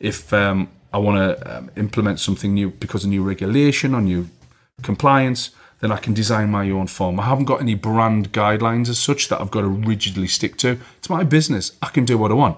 If 0.00 0.32
um, 0.32 0.70
I 0.92 0.98
want 0.98 1.18
to 1.18 1.56
um, 1.56 1.70
implement 1.76 2.20
something 2.20 2.54
new 2.54 2.70
because 2.70 3.04
of 3.04 3.10
new 3.10 3.22
regulation 3.22 3.94
or 3.94 4.00
new 4.00 4.28
compliance, 4.82 5.50
then 5.80 5.92
I 5.92 5.98
can 5.98 6.14
design 6.14 6.50
my 6.50 6.70
own 6.70 6.86
form. 6.86 7.20
I 7.20 7.26
haven't 7.26 7.44
got 7.44 7.60
any 7.60 7.74
brand 7.74 8.32
guidelines 8.32 8.88
as 8.88 8.98
such 8.98 9.28
that 9.28 9.40
I've 9.40 9.50
got 9.50 9.60
to 9.60 9.68
rigidly 9.68 10.26
stick 10.26 10.56
to. 10.58 10.78
It's 10.98 11.10
my 11.10 11.24
business. 11.24 11.72
I 11.82 11.88
can 11.88 12.04
do 12.04 12.18
what 12.18 12.30
I 12.30 12.34
want. 12.34 12.56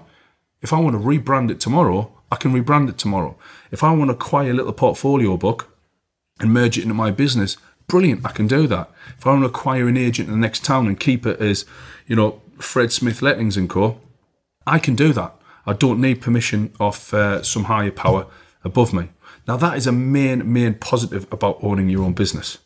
If 0.62 0.72
I 0.72 0.78
want 0.78 0.94
to 0.94 1.06
rebrand 1.06 1.50
it 1.50 1.60
tomorrow, 1.60 2.12
I 2.30 2.36
can 2.36 2.52
rebrand 2.52 2.88
it 2.88 2.98
tomorrow. 2.98 3.36
If 3.70 3.82
I 3.82 3.92
want 3.92 4.08
to 4.08 4.14
acquire 4.14 4.50
a 4.50 4.54
little 4.54 4.72
portfolio 4.72 5.36
book 5.36 5.74
and 6.38 6.52
merge 6.52 6.78
it 6.78 6.82
into 6.82 6.94
my 6.94 7.10
business, 7.10 7.56
brilliant, 7.88 8.24
I 8.24 8.30
can 8.30 8.46
do 8.46 8.66
that. 8.68 8.90
If 9.18 9.26
I 9.26 9.30
want 9.30 9.42
to 9.42 9.48
acquire 9.48 9.88
an 9.88 9.96
agent 9.96 10.28
in 10.28 10.34
the 10.34 10.40
next 10.40 10.64
town 10.64 10.86
and 10.86 10.98
keep 10.98 11.26
it 11.26 11.40
as, 11.40 11.64
you 12.06 12.16
know, 12.16 12.40
Fred 12.58 12.92
Smith 12.92 13.22
Lettings 13.22 13.56
and 13.56 13.68
Co., 13.68 14.00
I 14.66 14.78
can 14.78 14.94
do 14.94 15.12
that. 15.14 15.34
I 15.66 15.72
don't 15.72 16.00
need 16.00 16.20
permission 16.20 16.72
of 16.80 17.12
uh, 17.12 17.42
some 17.42 17.64
higher 17.64 17.90
power 17.90 18.26
above 18.64 18.92
me. 18.92 19.10
Now, 19.46 19.56
that 19.56 19.76
is 19.76 19.86
a 19.86 19.92
main, 19.92 20.50
main 20.52 20.74
positive 20.74 21.26
about 21.32 21.58
owning 21.62 21.88
your 21.88 22.04
own 22.04 22.12
business. 22.12 22.58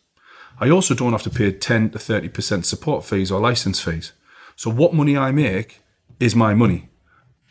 I 0.60 0.70
also 0.70 0.94
don't 0.94 1.12
have 1.12 1.22
to 1.22 1.30
pay 1.30 1.50
10 1.52 1.90
to 1.90 1.98
30% 1.98 2.64
support 2.64 3.04
fees 3.04 3.30
or 3.30 3.40
license 3.40 3.80
fees. 3.80 4.12
So, 4.56 4.70
what 4.70 4.94
money 4.94 5.16
I 5.16 5.32
make 5.32 5.80
is 6.20 6.36
my 6.36 6.54
money 6.54 6.88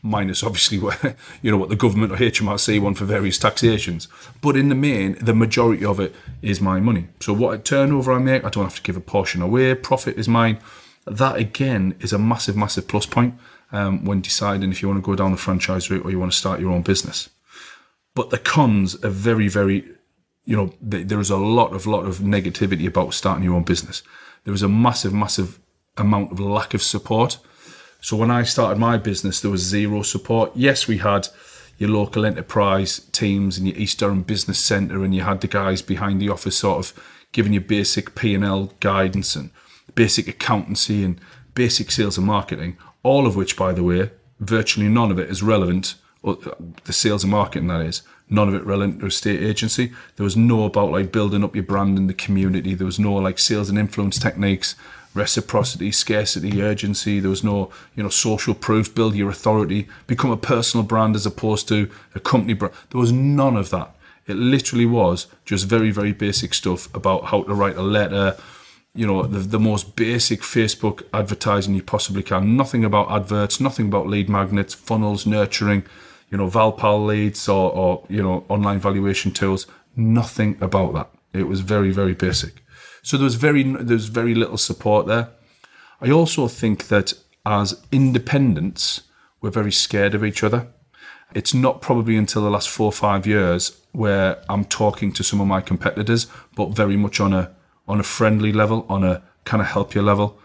minus 0.03 0.43
obviously 0.43 0.77
what 0.77 1.01
you 1.41 1.49
know 1.49 1.57
what 1.57 1.69
the 1.69 1.75
government 1.75 2.11
or 2.11 2.17
HMRC 2.17 2.79
want 2.79 2.97
for 2.97 3.05
various 3.05 3.39
taxations. 3.39 4.07
But 4.41 4.55
in 4.55 4.69
the 4.69 4.75
main, 4.75 5.17
the 5.19 5.33
majority 5.33 5.85
of 5.85 5.99
it 5.99 6.13
is 6.41 6.61
my 6.61 6.79
money. 6.79 7.07
So 7.21 7.33
what 7.33 7.65
turnover 7.65 8.11
I 8.11 8.19
make, 8.19 8.43
I 8.43 8.49
don't 8.49 8.65
have 8.65 8.75
to 8.75 8.81
give 8.81 8.97
a 8.97 9.01
portion 9.01 9.41
away. 9.41 9.73
Profit 9.73 10.17
is 10.17 10.27
mine. 10.27 10.59
That 11.05 11.37
again 11.37 11.95
is 11.99 12.13
a 12.13 12.19
massive, 12.19 12.55
massive 12.55 12.87
plus 12.87 13.05
point 13.05 13.35
um, 13.73 14.05
when 14.05 14.21
deciding 14.21 14.71
if 14.71 14.81
you 14.81 14.87
want 14.87 15.03
to 15.03 15.05
go 15.05 15.15
down 15.15 15.31
the 15.31 15.37
franchise 15.37 15.89
route 15.89 16.05
or 16.05 16.11
you 16.11 16.19
want 16.19 16.31
to 16.31 16.37
start 16.37 16.61
your 16.61 16.71
own 16.71 16.83
business. 16.83 17.29
But 18.15 18.29
the 18.29 18.37
cons 18.37 18.95
are 19.03 19.09
very, 19.09 19.47
very, 19.49 19.83
you 20.45 20.55
know, 20.55 20.73
there 20.79 21.19
is 21.19 21.31
a 21.31 21.37
lot 21.37 21.73
of 21.73 21.87
lot 21.87 22.05
of 22.05 22.19
negativity 22.19 22.87
about 22.87 23.13
starting 23.13 23.43
your 23.43 23.55
own 23.55 23.63
business. 23.63 24.03
There 24.45 24.53
is 24.53 24.61
a 24.61 24.69
massive, 24.69 25.13
massive 25.13 25.59
amount 25.97 26.31
of 26.31 26.39
lack 26.39 26.73
of 26.73 26.83
support. 26.83 27.39
So 27.99 28.15
when 28.15 28.29
I 28.29 28.43
started 28.43 28.77
my 28.77 28.97
business, 28.97 29.41
there 29.41 29.51
was 29.51 29.61
zero 29.61 30.03
support. 30.03 30.51
Yes, 30.53 30.87
we 30.87 30.99
had 30.99 31.29
your 31.77 31.89
local 31.89 32.25
enterprise 32.25 32.99
teams 33.11 33.57
and 33.57 33.67
your 33.67 33.77
East 33.77 33.99
Durham 33.99 34.21
Business 34.21 34.59
Centre, 34.59 35.03
and 35.03 35.15
you 35.15 35.21
had 35.21 35.41
the 35.41 35.47
guys 35.47 35.81
behind 35.81 36.21
the 36.21 36.29
office 36.29 36.57
sort 36.57 36.79
of 36.79 37.03
giving 37.31 37.53
you 37.53 37.61
basic 37.61 38.13
P 38.13 38.35
and 38.35 38.43
L 38.43 38.71
guidance 38.79 39.35
and 39.35 39.49
basic 39.95 40.27
accountancy 40.27 41.03
and 41.03 41.19
basic 41.55 41.89
sales 41.89 42.17
and 42.17 42.27
marketing. 42.27 42.77
All 43.03 43.27
of 43.27 43.35
which, 43.35 43.55
by 43.55 43.73
the 43.73 43.83
way, 43.83 44.11
virtually 44.39 44.89
none 44.89 45.11
of 45.11 45.19
it 45.19 45.29
is 45.29 45.43
relevant 45.43 45.95
uh, 46.23 46.35
the 46.85 46.93
sales 46.93 47.23
and 47.23 47.31
marketing 47.31 47.67
that 47.67 47.81
is 47.81 48.01
none 48.29 48.47
of 48.47 48.55
it 48.55 48.65
relevant 48.65 49.01
to 49.01 49.07
estate 49.07 49.41
agency. 49.41 49.91
There 50.15 50.23
was 50.23 50.37
no 50.37 50.63
about 50.63 50.91
like 50.91 51.11
building 51.11 51.43
up 51.43 51.53
your 51.53 51.65
brand 51.65 51.97
in 51.97 52.07
the 52.07 52.13
community. 52.13 52.73
There 52.73 52.85
was 52.85 52.99
no 52.99 53.13
like 53.15 53.37
sales 53.39 53.69
and 53.69 53.77
influence 53.77 54.17
techniques 54.17 54.75
reciprocity 55.13 55.91
scarcity 55.91 56.61
urgency. 56.61 57.19
There 57.19 57.29
was 57.29 57.43
no 57.43 57.69
you 57.95 58.03
know 58.03 58.09
social 58.09 58.53
proof 58.53 58.93
build 58.95 59.15
your 59.15 59.29
authority 59.29 59.87
become 60.07 60.31
a 60.31 60.37
personal 60.37 60.85
brand 60.85 61.15
as 61.15 61.25
opposed 61.25 61.67
to 61.67 61.89
a 62.15 62.19
company 62.19 62.53
brand. 62.53 62.73
There 62.89 63.01
was 63.01 63.11
none 63.11 63.55
of 63.55 63.69
that. 63.69 63.93
It 64.25 64.37
literally 64.37 64.85
was 64.85 65.27
just 65.45 65.65
very 65.65 65.91
very 65.91 66.13
basic 66.13 66.53
stuff 66.53 66.93
about 66.95 67.25
how 67.25 67.43
to 67.43 67.53
write 67.53 67.77
a 67.77 67.83
letter 67.83 68.37
you 68.93 69.07
know 69.07 69.23
the, 69.23 69.39
the 69.39 69.59
most 69.59 69.95
basic 69.95 70.41
facebook 70.41 71.03
advertising 71.13 71.73
you 71.73 71.81
possibly 71.81 72.21
can 72.21 72.55
nothing 72.55 72.85
about 72.85 73.09
adverts 73.11 73.59
nothing 73.59 73.87
about 73.87 74.07
lead 74.07 74.29
magnets 74.29 74.73
funnels 74.73 75.25
nurturing 75.25 75.83
you 76.33 76.37
know, 76.37 76.47
Valpal 76.47 77.05
leads 77.05 77.47
or, 77.47 77.71
or, 77.71 78.03
you 78.09 78.23
know, 78.23 78.43
online 78.49 78.79
valuation 78.79 79.31
tools. 79.31 79.67
Nothing 79.95 80.57
about 80.61 80.95
that. 80.95 81.09
It 81.31 81.43
was 81.43 81.59
very, 81.59 81.91
very 81.91 82.15
basic. 82.15 82.65
So 83.03 83.17
there 83.17 83.25
was 83.25 83.35
very, 83.35 83.61
there 83.61 83.93
was 83.95 84.07
very 84.07 84.33
little 84.33 84.57
support 84.57 85.05
there. 85.05 85.29
I 86.01 86.09
also 86.09 86.47
think 86.47 86.87
that 86.87 87.13
as 87.45 87.79
independents, 87.91 89.03
we're 89.41 89.51
very 89.51 89.71
scared 89.71 90.15
of 90.15 90.25
each 90.25 90.43
other. 90.43 90.69
It's 91.35 91.53
not 91.53 91.83
probably 91.83 92.17
until 92.17 92.41
the 92.41 92.49
last 92.49 92.67
four 92.67 92.87
or 92.87 92.91
five 92.91 93.27
years 93.27 93.79
where 93.91 94.43
I'm 94.49 94.65
talking 94.65 95.13
to 95.13 95.23
some 95.23 95.39
of 95.39 95.45
my 95.45 95.61
competitors, 95.61 96.25
but 96.55 96.69
very 96.69 96.97
much 96.97 97.19
on 97.19 97.31
a 97.33 97.51
on 97.87 97.99
a 97.99 98.03
friendly 98.03 98.51
level, 98.51 98.85
on 98.89 99.03
a 99.03 99.21
kind 99.45 99.61
of 99.61 99.67
help 99.67 99.95
you 99.95 100.01
level. 100.01 100.39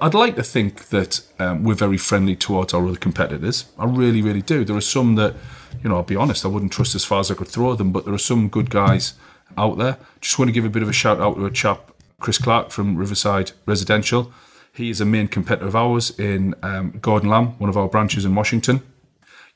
I'd 0.00 0.14
like 0.14 0.36
to 0.36 0.42
think 0.42 0.88
that 0.90 1.20
um, 1.40 1.64
we're 1.64 1.74
very 1.74 1.98
friendly 1.98 2.36
towards 2.36 2.72
our 2.72 2.86
other 2.86 2.96
competitors. 2.96 3.66
I 3.78 3.84
really, 3.84 4.22
really 4.22 4.42
do. 4.42 4.64
There 4.64 4.76
are 4.76 4.80
some 4.80 5.16
that, 5.16 5.34
you 5.82 5.88
know, 5.88 5.96
I'll 5.96 6.02
be 6.04 6.16
honest, 6.16 6.44
I 6.44 6.48
wouldn't 6.48 6.72
trust 6.72 6.94
as 6.94 7.04
far 7.04 7.18
as 7.18 7.30
I 7.30 7.34
could 7.34 7.48
throw 7.48 7.74
them, 7.74 7.90
but 7.90 8.04
there 8.04 8.14
are 8.14 8.18
some 8.18 8.48
good 8.48 8.70
guys 8.70 9.14
out 9.56 9.76
there. 9.76 9.98
Just 10.20 10.38
want 10.38 10.48
to 10.48 10.52
give 10.52 10.64
a 10.64 10.70
bit 10.70 10.82
of 10.82 10.88
a 10.88 10.92
shout 10.92 11.20
out 11.20 11.34
to 11.34 11.46
a 11.46 11.50
chap, 11.50 11.92
Chris 12.20 12.38
Clark 12.38 12.70
from 12.70 12.96
Riverside 12.96 13.52
Residential. 13.66 14.32
He 14.72 14.88
is 14.90 15.00
a 15.00 15.04
main 15.04 15.26
competitor 15.26 15.66
of 15.66 15.74
ours 15.74 16.16
in 16.18 16.54
um, 16.62 16.92
Gordon 17.02 17.28
Lamb, 17.28 17.58
one 17.58 17.68
of 17.68 17.76
our 17.76 17.88
branches 17.88 18.24
in 18.24 18.36
Washington. 18.36 18.82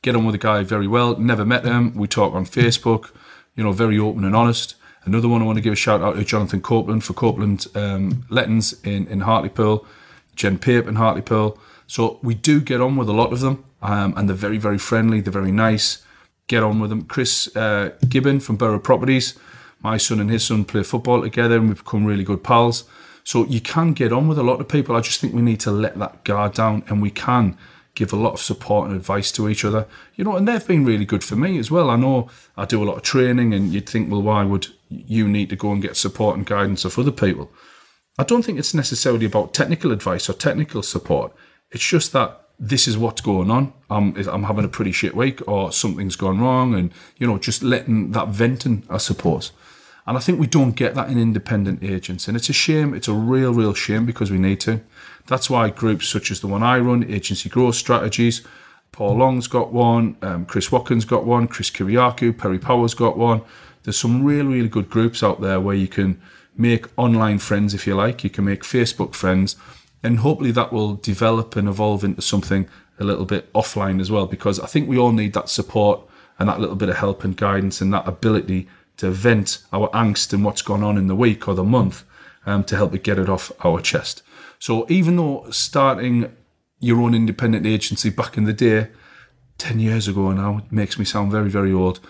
Get 0.03 0.17
on 0.17 0.25
with 0.25 0.33
the 0.33 0.39
guy 0.39 0.65
very 0.65 0.89
well. 0.89 1.17
Never 1.17 1.45
met 1.45 1.65
him. 1.65 1.95
We 1.95 2.09
talk 2.09 2.35
on 2.35 2.45
Facebook. 2.45 3.12
You 3.55 3.62
know, 3.62 3.71
very 3.71 3.97
open 3.97 4.25
and 4.25 4.35
honest. 4.35 4.75
Another 5.04 5.28
one 5.28 5.42
I 5.42 5.44
want 5.44 5.56
to 5.56 5.62
give 5.62 5.73
a 5.73 5.76
shout 5.76 6.00
out 6.00 6.16
to 6.16 6.25
Jonathan 6.25 6.61
Copeland 6.61 7.04
for 7.04 7.12
Copeland 7.12 7.66
um, 7.75 8.25
Lettings 8.30 8.80
in 8.85 9.06
in 9.09 9.21
Hartlepool 9.21 9.87
Jen 10.37 10.59
Pape 10.59 10.87
and 10.87 10.99
Hartlepool. 10.99 11.59
So 11.87 12.18
we 12.23 12.35
do 12.35 12.61
get 12.61 12.80
on 12.80 12.97
with 12.97 13.09
a 13.09 13.12
lot 13.12 13.32
of 13.32 13.40
them, 13.40 13.64
um, 13.82 14.14
and 14.16 14.28
they're 14.28 14.37
very, 14.37 14.59
very 14.59 14.78
friendly. 14.78 15.21
They're 15.21 15.32
very 15.32 15.52
nice. 15.52 16.04
Get 16.47 16.62
on 16.62 16.80
with 16.80 16.90
them. 16.90 17.04
Chris 17.04 17.54
uh, 17.56 17.94
Gibbon 18.09 18.40
from 18.40 18.56
Borough 18.56 18.78
Properties. 18.78 19.38
My 19.80 19.97
son 19.97 20.21
and 20.21 20.30
his 20.30 20.44
son 20.44 20.64
play 20.64 20.82
football 20.82 21.23
together, 21.23 21.56
and 21.56 21.68
we've 21.68 21.85
become 21.85 22.04
really 22.04 22.25
good 22.25 22.42
pals. 22.42 22.85
So 23.25 23.44
you 23.47 23.61
can 23.61 23.92
get 23.92 24.12
on 24.12 24.26
with 24.26 24.38
a 24.38 24.42
lot 24.42 24.61
of 24.61 24.68
people. 24.68 24.97
I 24.97 25.00
just 25.00 25.21
think 25.21 25.35
we 25.35 25.42
need 25.42 25.61
to 25.61 25.71
let 25.71 25.99
that 25.99 26.25
guard 26.25 26.54
down, 26.54 26.85
and 26.88 27.02
we 27.02 27.11
can 27.11 27.56
give 27.94 28.12
a 28.12 28.16
lot 28.16 28.32
of 28.32 28.40
support 28.40 28.88
and 28.88 28.97
advice 28.97 29.30
to 29.32 29.49
each 29.49 29.64
other. 29.64 29.87
You 30.14 30.25
know, 30.25 30.37
and 30.37 30.49
they've 30.49 30.66
been 30.66 30.85
really 30.85 31.04
good 31.04 31.23
for 31.23 31.37
me 31.37 31.59
as 31.59 31.71
well. 31.71 31.90
I 31.90 31.97
know 31.97 32.30
I 32.56 32.64
do 32.64 32.82
a 32.82 32.87
lot 32.87 32.97
of 32.97 33.02
training, 33.02 33.52
and 33.52 33.73
you'd 33.73 33.88
think, 33.88 34.11
well, 34.11 34.23
why 34.23 34.44
would 34.44 34.68
you 35.07 35.29
need 35.29 35.51
to 35.51 35.57
go 35.57 35.73
and 35.73 35.83
get 35.83 35.97
support 35.97 36.37
and 36.37 36.47
guidance 36.47 36.85
of 36.85 36.99
other 36.99 37.11
people? 37.11 37.51
I 38.19 38.25
don't 38.25 38.43
think 38.43 38.59
it's 38.59 38.75
necessarily 38.75 39.27
about 39.27 39.55
technical 39.55 39.93
advice 39.93 40.29
or 40.29 40.35
technical 40.35 40.83
support. 40.83 41.33
It's 41.71 41.87
just 41.87 42.13
that 42.13 42.43
this 42.59 42.87
is 42.87 42.99
what's 42.99 43.21
going 43.23 43.51
on. 43.51 43.73
I'm, 43.91 44.15
I'm 44.29 44.45
having 44.45 44.65
a 44.65 44.69
pretty 44.69 44.93
shit 44.93 45.17
week 45.17 45.47
or 45.49 45.73
something's 45.73 46.17
gone 46.17 46.41
wrong 46.41 46.75
and, 46.75 46.93
you 47.17 47.27
know, 47.27 47.39
just 47.39 47.63
letting 47.63 48.13
that 48.13 48.29
venting, 48.29 48.85
I 48.91 48.99
suppose. 48.99 49.53
And 50.07 50.17
I 50.17 50.21
think 50.21 50.39
we 50.39 50.47
don't 50.47 50.77
get 50.77 50.95
that 50.95 51.09
in 51.09 51.19
independent 51.19 51.83
agents. 51.83 52.29
And 52.29 52.37
it's 52.37 52.49
a 52.49 52.53
shame. 52.53 52.93
It's 52.93 53.09
a 53.09 53.15
real, 53.15 53.55
real 53.55 53.75
shame 53.75 54.05
because 54.05 54.31
we 54.31 54.39
need 54.39 54.61
to. 54.61 54.81
That's 55.27 55.49
why 55.49 55.71
groups 55.71 56.09
such 56.09 56.31
as 56.31 56.41
the 56.41 56.49
one 56.49 56.63
I 56.63 56.79
run, 56.79 57.05
Agency 57.11 57.49
Growth 57.49 57.77
Strategies, 57.77 58.43
Paul 58.91 59.17
Long's 59.17 59.47
got 59.47 59.73
one, 59.73 60.17
um, 60.21 60.45
Chris 60.45 60.71
Watkin's 60.71 61.05
got 61.05 61.25
one, 61.25 61.49
Chris 61.49 61.71
Kiriakou, 61.71 62.37
Perry 62.37 62.59
Power's 62.59 62.95
got 62.95 63.17
one. 63.17 63.41
There's 63.83 63.99
some 63.99 64.25
really, 64.25 64.49
really 64.55 64.69
good 64.69 64.91
groups 64.91 65.23
out 65.23 65.41
there 65.41 65.61
where 65.61 65.77
you 65.77 65.89
can 65.89 66.21
make 66.57 66.87
online 66.99 67.39
friends 67.39 67.75
if 67.75 67.87
you 67.87 67.95
like. 67.95 68.23
You 68.25 68.31
can 68.31 68.45
make 68.45 68.62
Facebook 68.62 69.15
friends, 69.15 69.57
and 70.03 70.19
hopefully 70.19 70.53
that 70.53 70.73
will 70.73 70.95
develop 70.95 71.57
and 71.57 71.69
evolve 71.69 72.05
into 72.05 72.23
something 72.23 72.69
a 72.99 73.05
little 73.05 73.25
bit 73.25 73.53
offline 73.53 74.01
as 74.01 74.11
well. 74.11 74.27
Because 74.27 74.61
I 74.61 74.67
think 74.67 74.89
we 74.89 74.99
all 74.99 75.12
need 75.12 75.33
that 75.33 75.49
support 75.49 76.01
and 76.39 76.49
that 76.49 76.61
little 76.61 76.77
bit 76.77 76.89
of 76.89 76.97
help 76.97 77.25
and 77.25 77.37
guidance 77.37 77.81
and 77.81 77.93
that 77.93 78.07
ability 78.07 78.69
to 78.99 79.11
vent 79.11 79.59
our 79.73 79.89
angst 79.91 80.33
and 80.33 80.45
what's 80.45 80.62
gone 80.62 80.83
on 80.83 80.99
in 80.99 81.07
the 81.07 81.17
week 81.17 81.49
or 81.49 81.55
the 81.55 81.65
month 81.65 82.05
um, 82.47 82.65
to 82.65 82.77
help 82.77 82.95
it 82.95 83.03
get 83.03 83.19
it 83.19 83.29
off 83.29 83.53
our 83.65 83.81
chest. 83.81 84.23
So 84.59 84.87
even 84.89 85.17
though 85.17 85.47
starting 85.51 86.35
your 86.79 87.01
own 87.01 87.15
independent 87.15 87.67
agency 87.67 88.11
back 88.11 88.37
in 88.37 88.45
the 88.45 88.53
day, 88.53 88.89
10 89.59 89.79
years 89.79 90.09
ago 90.09 90.33
now, 90.33 90.62
makes 90.71 90.99
me 90.99 91.05
sound 91.05 91.31
very, 91.31 91.49
very 91.49 91.73
old, 91.73 92.01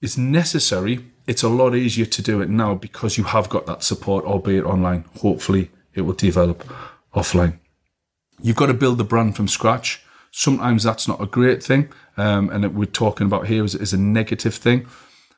is 0.00 0.16
necessary 0.16 1.10
it's 1.30 1.44
a 1.44 1.48
lot 1.48 1.76
easier 1.76 2.06
to 2.06 2.22
do 2.22 2.40
it 2.40 2.48
now 2.48 2.74
because 2.74 3.16
you 3.16 3.22
have 3.22 3.48
got 3.48 3.64
that 3.66 3.84
support, 3.84 4.24
albeit 4.24 4.64
online. 4.64 5.04
Hopefully, 5.20 5.70
it 5.94 6.00
will 6.00 6.14
develop 6.14 6.64
offline. 7.14 7.60
You've 8.42 8.56
got 8.56 8.66
to 8.66 8.74
build 8.74 8.98
the 8.98 9.04
brand 9.04 9.36
from 9.36 9.46
scratch. 9.46 10.02
Sometimes 10.32 10.82
that's 10.82 11.06
not 11.06 11.22
a 11.22 11.26
great 11.26 11.62
thing, 11.62 11.88
um, 12.16 12.50
and 12.50 12.74
we're 12.74 12.86
talking 12.86 13.28
about 13.28 13.46
here 13.46 13.64
is, 13.64 13.76
is 13.76 13.92
a 13.92 13.96
negative 13.96 14.56
thing 14.56 14.88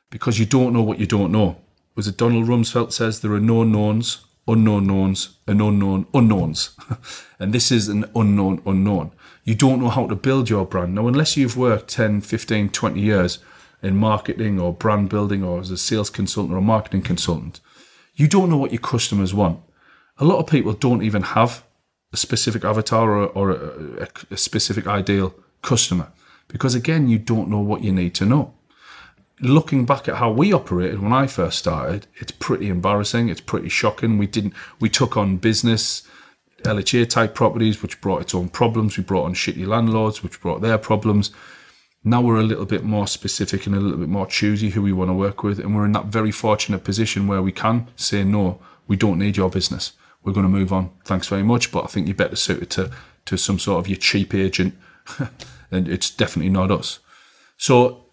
because 0.09 0.39
you 0.39 0.47
don't 0.47 0.73
know 0.73 0.81
what 0.81 0.99
you 0.99 1.05
don't 1.05 1.31
know. 1.31 1.57
Was 1.93 2.07
it 2.07 2.17
Donald 2.17 2.45
Rumsfeld 2.45 2.91
says 2.91 3.19
there 3.19 3.33
are 3.33 3.39
known 3.39 3.71
knowns, 3.71 4.25
unknown 4.47 4.87
knowns, 4.87 5.37
and 5.45 5.61
unknown 5.61 6.07
unknowns, 6.11 6.75
and 7.39 7.53
this 7.53 7.71
is 7.71 7.87
an 7.87 8.05
unknown 8.15 8.63
unknown. 8.65 9.11
You 9.43 9.53
don't 9.53 9.79
know 9.79 9.89
how 9.89 10.07
to 10.07 10.15
build 10.15 10.49
your 10.49 10.65
brand 10.65 10.95
now 10.95 11.07
unless 11.07 11.37
you've 11.37 11.55
worked 11.55 11.89
10, 11.89 12.21
15, 12.21 12.69
20 12.69 12.99
years 12.99 13.37
in 13.83 13.97
marketing 13.97 14.59
or 14.59 14.73
brand 14.73 15.09
building 15.09 15.43
or 15.43 15.59
as 15.59 15.69
a 15.69 15.77
sales 15.77 16.09
consultant 16.09 16.53
or 16.53 16.57
a 16.57 16.61
marketing 16.61 17.01
consultant, 17.01 17.59
you 18.15 18.27
don't 18.27 18.49
know 18.49 18.57
what 18.57 18.71
your 18.71 18.81
customers 18.81 19.33
want. 19.33 19.59
A 20.17 20.25
lot 20.25 20.39
of 20.39 20.47
people 20.47 20.73
don't 20.73 21.03
even 21.03 21.23
have 21.23 21.63
a 22.13 22.17
specific 22.17 22.63
avatar 22.63 23.11
or, 23.11 23.27
or 23.27 23.51
a, 23.51 24.07
a, 24.31 24.37
specific 24.37 24.87
ideal 24.87 25.33
customer 25.63 26.11
because, 26.47 26.75
again, 26.75 27.09
you 27.09 27.17
don't 27.17 27.49
know 27.49 27.59
what 27.59 27.83
you 27.83 27.91
need 27.91 28.13
to 28.15 28.25
know. 28.25 28.53
Looking 29.41 29.85
back 29.85 30.07
at 30.07 30.17
how 30.17 30.31
we 30.31 30.53
operated 30.53 31.01
when 31.01 31.11
I 31.11 31.25
first 31.25 31.57
started, 31.57 32.05
it's 32.15 32.31
pretty 32.31 32.69
embarrassing. 32.69 33.29
It's 33.29 33.41
pretty 33.41 33.69
shocking. 33.69 34.19
We 34.19 34.27
didn't. 34.27 34.53
We 34.79 34.89
took 34.89 35.17
on 35.17 35.37
business, 35.37 36.03
LHA 36.61 37.09
type 37.09 37.33
properties, 37.33 37.81
which 37.81 37.99
brought 37.99 38.21
its 38.21 38.35
own 38.35 38.49
problems. 38.49 38.95
We 38.95 39.03
brought 39.03 39.25
on 39.25 39.33
shitty 39.33 39.65
landlords, 39.65 40.21
which 40.21 40.39
brought 40.39 40.61
their 40.61 40.77
problems 40.77 41.31
now 42.03 42.21
we're 42.21 42.39
a 42.39 42.43
little 42.43 42.65
bit 42.65 42.83
more 42.83 43.07
specific 43.07 43.65
and 43.65 43.75
a 43.75 43.79
little 43.79 43.97
bit 43.97 44.09
more 44.09 44.27
choosy 44.27 44.71
who 44.71 44.81
we 44.81 44.91
want 44.91 45.09
to 45.09 45.13
work 45.13 45.41
with. 45.41 45.59
And 45.59 45.73
we're 45.73 45.85
in 45.85 45.93
that 45.93 46.07
very 46.07 46.31
fortunate 46.31 46.83
position 46.83 47.27
where 47.27 47.41
we 47.41 47.53
can 47.53 47.87
say, 47.95 48.23
no, 48.23 48.59
we 48.87 48.97
don't 48.97 49.19
need 49.19 49.37
your 49.37 49.49
business. 49.49 49.93
We're 50.21 50.33
going 50.33 50.45
to 50.45 50.49
move 50.49 50.73
on. 50.73 50.91
Thanks 51.05 51.27
very 51.27 51.43
much. 51.43 51.71
But 51.71 51.85
I 51.85 51.87
think 51.87 52.07
you're 52.07 52.15
better 52.15 52.35
suited 52.35 52.69
to, 52.71 52.91
to 53.25 53.37
some 53.37 53.57
sort 53.57 53.79
of 53.79 53.87
your 53.87 53.97
cheap 53.97 54.33
agent. 54.33 54.75
and 55.71 55.87
it's 55.87 56.09
definitely 56.09 56.51
not 56.51 56.71
us. 56.71 56.99
So 57.57 58.05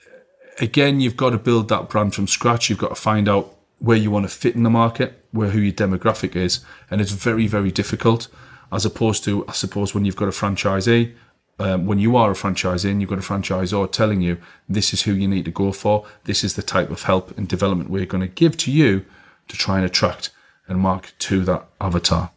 again, 0.61 1.01
you've 1.01 1.17
got 1.17 1.31
to 1.31 1.39
build 1.39 1.69
that 1.69 1.89
brand 1.89 2.15
from 2.15 2.29
scratch. 2.29 2.71
You've 2.71 2.79
got 2.79 2.91
to 2.91 2.95
find 2.95 3.29
out 3.29 3.57
where 3.79 3.97
you 3.97 4.11
want 4.11 4.25
to 4.25 4.35
fit 4.35 4.55
in 4.55 4.63
the 4.63 4.71
market, 4.71 5.25
where 5.33 5.51
who 5.51 5.59
your 5.59 5.73
demographic 5.73 6.37
is. 6.37 6.61
And 6.91 7.01
it's 7.01 7.13
very, 7.13 7.49
very 7.49 7.73
difficult 7.73 8.29
as 8.73 8.85
opposed 8.85 9.25
to, 9.25 9.45
I 9.49 9.53
suppose, 9.53 9.95
when 9.95 10.05
you've 10.05 10.17
got 10.17 10.29
a 10.29 10.33
franchisee 10.33 11.15
um, 11.61 11.87
when 11.87 11.99
you 11.99 12.17
are 12.17 12.31
a 12.31 12.35
franchisee 12.35 12.91
and 12.91 13.01
you've 13.01 13.11
got 13.11 13.19
a 13.19 13.23
franchisor 13.23 13.93
telling 13.93 14.23
you 14.23 14.39
this 14.69 14.93
is 14.95 15.03
who 15.03 15.13
you 15.13 15.29
need 15.29 15.45
to 15.45 15.51
go 15.51 15.73
for, 15.73 16.07
this 16.25 16.43
is 16.43 16.55
the 16.55 16.63
type 16.63 16.91
of 16.91 17.03
help 17.03 17.37
and 17.37 17.47
development 17.47 17.91
we're 17.91 18.07
going 18.07 18.23
to 18.23 18.29
give 18.29 18.57
to 18.59 18.73
you 18.73 19.05
to 19.49 19.57
try 19.57 19.77
and 19.77 19.85
attract 19.85 20.31
and 20.67 20.81
market 20.81 21.13
to 21.19 21.45
that 21.45 21.67
avatar. 21.81 22.31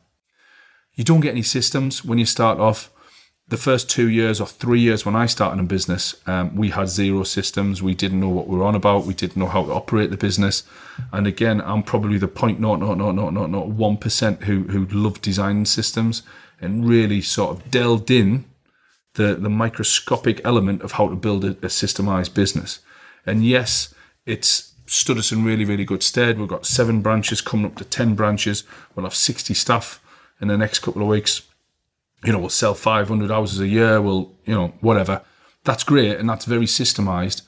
You 0.96 1.04
don't 1.04 1.22
get 1.22 1.32
any 1.32 1.44
systems 1.44 2.04
when 2.04 2.20
you 2.20 2.26
start 2.26 2.60
off. 2.60 2.90
The 3.48 3.58
first 3.58 3.90
two 3.90 4.10
years 4.10 4.40
or 4.42 4.48
three 4.48 4.80
years 4.80 5.06
when 5.06 5.16
I 5.16 5.26
started 5.26 5.60
in 5.60 5.68
business, 5.68 6.16
um, 6.28 6.56
we 6.56 6.70
had 6.70 6.88
zero 6.90 7.24
systems. 7.24 7.84
We 7.84 7.94
didn't 7.94 8.20
know 8.20 8.30
what 8.30 8.48
we 8.48 8.58
were 8.58 8.64
on 8.64 8.76
about. 8.76 9.06
We 9.06 9.14
didn't 9.14 9.38
know 9.38 9.48
how 9.48 9.64
to 9.64 9.74
operate 9.74 10.12
the 10.12 10.18
business. 10.18 10.64
And 11.12 11.28
again, 11.28 11.62
I'm 11.62 11.84
probably 11.84 12.18
the 12.18 12.28
point 12.28 12.60
not 12.60 12.80
not 12.80 12.98
not 12.98 13.16
not 13.16 13.34
not 13.34 13.50
not 13.50 13.68
one 13.68 13.98
percent 13.98 14.44
who 14.44 14.64
who 14.64 14.86
love 14.86 15.22
designing 15.22 15.66
systems 15.66 16.24
and 16.62 16.88
really 16.88 17.22
sort 17.22 17.58
of 17.58 17.70
delved 17.70 18.10
in 18.10 18.46
the 19.16 19.36
the 19.36 19.50
microscopic 19.50 20.42
element 20.44 20.82
of 20.82 20.94
how 20.94 21.08
to 21.10 21.16
build 21.16 21.46
a, 21.46 21.50
a 21.50 21.70
systemized 21.70 22.34
business. 22.34 22.80
And 23.26 23.46
yes, 23.46 23.94
it's 24.26 24.74
stood 24.86 25.18
us 25.18 25.32
in 25.32 25.44
really 25.44 25.66
really 25.66 25.86
good 25.86 26.04
stead. 26.04 26.38
We've 26.38 26.48
got 26.48 26.66
seven 26.66 27.02
branches 27.02 27.42
coming 27.42 27.66
up 27.66 27.76
to 27.78 27.86
ten 27.86 28.16
branches. 28.16 28.64
We'll 28.96 29.06
have 29.06 29.16
sixty 29.16 29.54
staff 29.54 30.00
in 30.44 30.50
the 30.50 30.58
next 30.58 30.80
couple 30.80 31.02
of 31.02 31.08
weeks. 31.08 31.42
You 32.24 32.32
know, 32.32 32.40
we'll 32.40 32.50
sell 32.50 32.74
500 32.74 33.30
houses 33.30 33.60
a 33.60 33.68
year. 33.68 34.02
We'll, 34.02 34.32
you 34.46 34.54
know, 34.54 34.74
whatever. 34.80 35.22
That's 35.64 35.84
great 35.84 36.18
and 36.18 36.30
that's 36.30 36.46
very 36.46 36.66
systemized, 36.66 37.42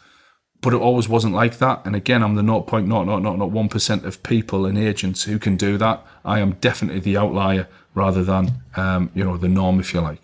but 0.62 0.74
it 0.74 0.78
always 0.78 1.08
wasn't 1.08 1.34
like 1.34 1.58
that. 1.60 1.86
And 1.86 1.96
again, 1.96 2.24
I'm 2.24 2.36
the 2.36 2.42
0.001% 2.42 4.04
of 4.04 4.24
people 4.24 4.66
and 4.66 4.78
agents 4.78 5.24
who 5.24 5.40
can 5.40 5.58
do 5.58 5.78
that. 5.78 6.06
I 6.24 6.40
am 6.40 6.54
definitely 6.54 7.02
the 7.02 7.18
outlier 7.18 7.68
rather 7.94 8.24
than, 8.24 8.64
um, 8.76 9.12
you 9.14 9.24
know, 9.24 9.38
the 9.38 9.50
norm, 9.50 9.80
if 9.80 9.94
you 9.94 10.02
like. 10.02 10.22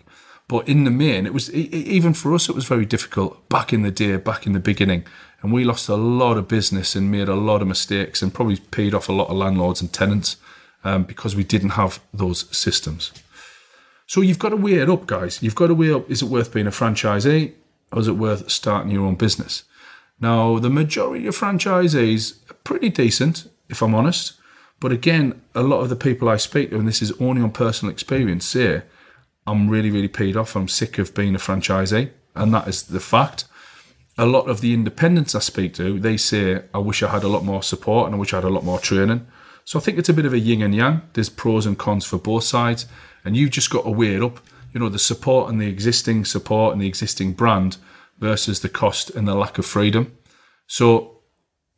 But 0.48 0.68
in 0.68 0.84
the 0.84 0.90
main, 0.90 1.26
it 1.26 1.32
was 1.32 1.52
even 1.52 2.14
for 2.14 2.34
us, 2.34 2.48
it 2.48 2.54
was 2.54 2.66
very 2.66 2.84
difficult 2.84 3.48
back 3.48 3.72
in 3.72 3.82
the 3.82 3.90
day, 3.90 4.16
back 4.16 4.46
in 4.46 4.52
the 4.52 4.60
beginning. 4.60 5.04
And 5.40 5.52
we 5.52 5.64
lost 5.64 5.88
a 5.88 5.96
lot 5.96 6.36
of 6.36 6.46
business 6.46 6.94
and 6.94 7.10
made 7.10 7.28
a 7.28 7.34
lot 7.34 7.62
of 7.62 7.68
mistakes 7.68 8.22
and 8.22 8.34
probably 8.34 8.56
paid 8.56 8.94
off 8.94 9.08
a 9.08 9.12
lot 9.12 9.28
of 9.28 9.36
landlords 9.36 9.80
and 9.80 9.92
tenants 9.92 10.36
um, 10.84 11.04
because 11.04 11.34
we 11.34 11.44
didn't 11.44 11.70
have 11.70 12.00
those 12.12 12.54
systems. 12.56 13.12
So 14.06 14.20
you've 14.20 14.38
got 14.38 14.50
to 14.50 14.56
weigh 14.56 14.74
it 14.74 14.90
up, 14.90 15.06
guys. 15.06 15.42
You've 15.42 15.54
got 15.54 15.68
to 15.68 15.74
weigh 15.74 15.92
up 15.92 16.10
is 16.10 16.22
it 16.22 16.26
worth 16.28 16.52
being 16.52 16.66
a 16.66 16.70
franchisee 16.70 17.52
or 17.92 18.00
is 18.00 18.08
it 18.08 18.12
worth 18.12 18.50
starting 18.50 18.90
your 18.90 19.06
own 19.06 19.14
business? 19.14 19.64
Now, 20.20 20.58
the 20.58 20.70
majority 20.70 21.26
of 21.26 21.36
franchisees 21.36 22.48
are 22.50 22.54
pretty 22.62 22.90
decent, 22.90 23.48
if 23.68 23.82
I'm 23.82 23.94
honest. 23.94 24.34
But 24.78 24.92
again, 24.92 25.40
a 25.54 25.62
lot 25.62 25.80
of 25.80 25.88
the 25.88 25.96
people 25.96 26.28
I 26.28 26.36
speak 26.36 26.70
to, 26.70 26.78
and 26.78 26.86
this 26.86 27.02
is 27.02 27.12
only 27.20 27.42
on 27.42 27.52
personal 27.52 27.92
experience, 27.92 28.44
say, 28.44 28.82
I'm 29.46 29.68
really, 29.68 29.90
really 29.90 30.08
paid 30.08 30.36
off. 30.36 30.56
I'm 30.56 30.68
sick 30.68 30.98
of 30.98 31.14
being 31.14 31.34
a 31.34 31.38
franchisee. 31.38 32.10
And 32.34 32.54
that 32.54 32.68
is 32.68 32.84
the 32.84 33.00
fact. 33.00 33.44
A 34.18 34.26
lot 34.26 34.48
of 34.48 34.60
the 34.60 34.74
independents 34.74 35.34
I 35.34 35.40
speak 35.40 35.74
to, 35.74 35.98
they 35.98 36.16
say, 36.16 36.62
I 36.74 36.78
wish 36.78 37.02
I 37.02 37.10
had 37.10 37.24
a 37.24 37.28
lot 37.28 37.44
more 37.44 37.62
support 37.62 38.06
and 38.06 38.14
I 38.14 38.18
wish 38.18 38.32
I 38.32 38.36
had 38.36 38.44
a 38.44 38.50
lot 38.50 38.64
more 38.64 38.78
training. 38.78 39.26
So 39.64 39.78
I 39.78 39.82
think 39.82 39.98
it's 39.98 40.08
a 40.08 40.14
bit 40.14 40.26
of 40.26 40.32
a 40.32 40.38
yin 40.38 40.62
and 40.62 40.74
yang. 40.74 41.02
There's 41.12 41.28
pros 41.28 41.66
and 41.66 41.78
cons 41.78 42.04
for 42.04 42.18
both 42.18 42.44
sides, 42.44 42.86
and 43.24 43.36
you've 43.36 43.50
just 43.50 43.70
got 43.70 43.84
to 43.84 43.90
weigh 43.90 44.16
it 44.16 44.22
up. 44.22 44.40
You 44.72 44.80
know, 44.80 44.88
the 44.88 44.98
support 44.98 45.50
and 45.50 45.60
the 45.60 45.68
existing 45.68 46.24
support 46.24 46.72
and 46.72 46.82
the 46.82 46.88
existing 46.88 47.34
brand 47.34 47.76
versus 48.18 48.60
the 48.60 48.68
cost 48.68 49.10
and 49.10 49.28
the 49.28 49.34
lack 49.34 49.58
of 49.58 49.66
freedom. 49.66 50.16
So, 50.66 51.18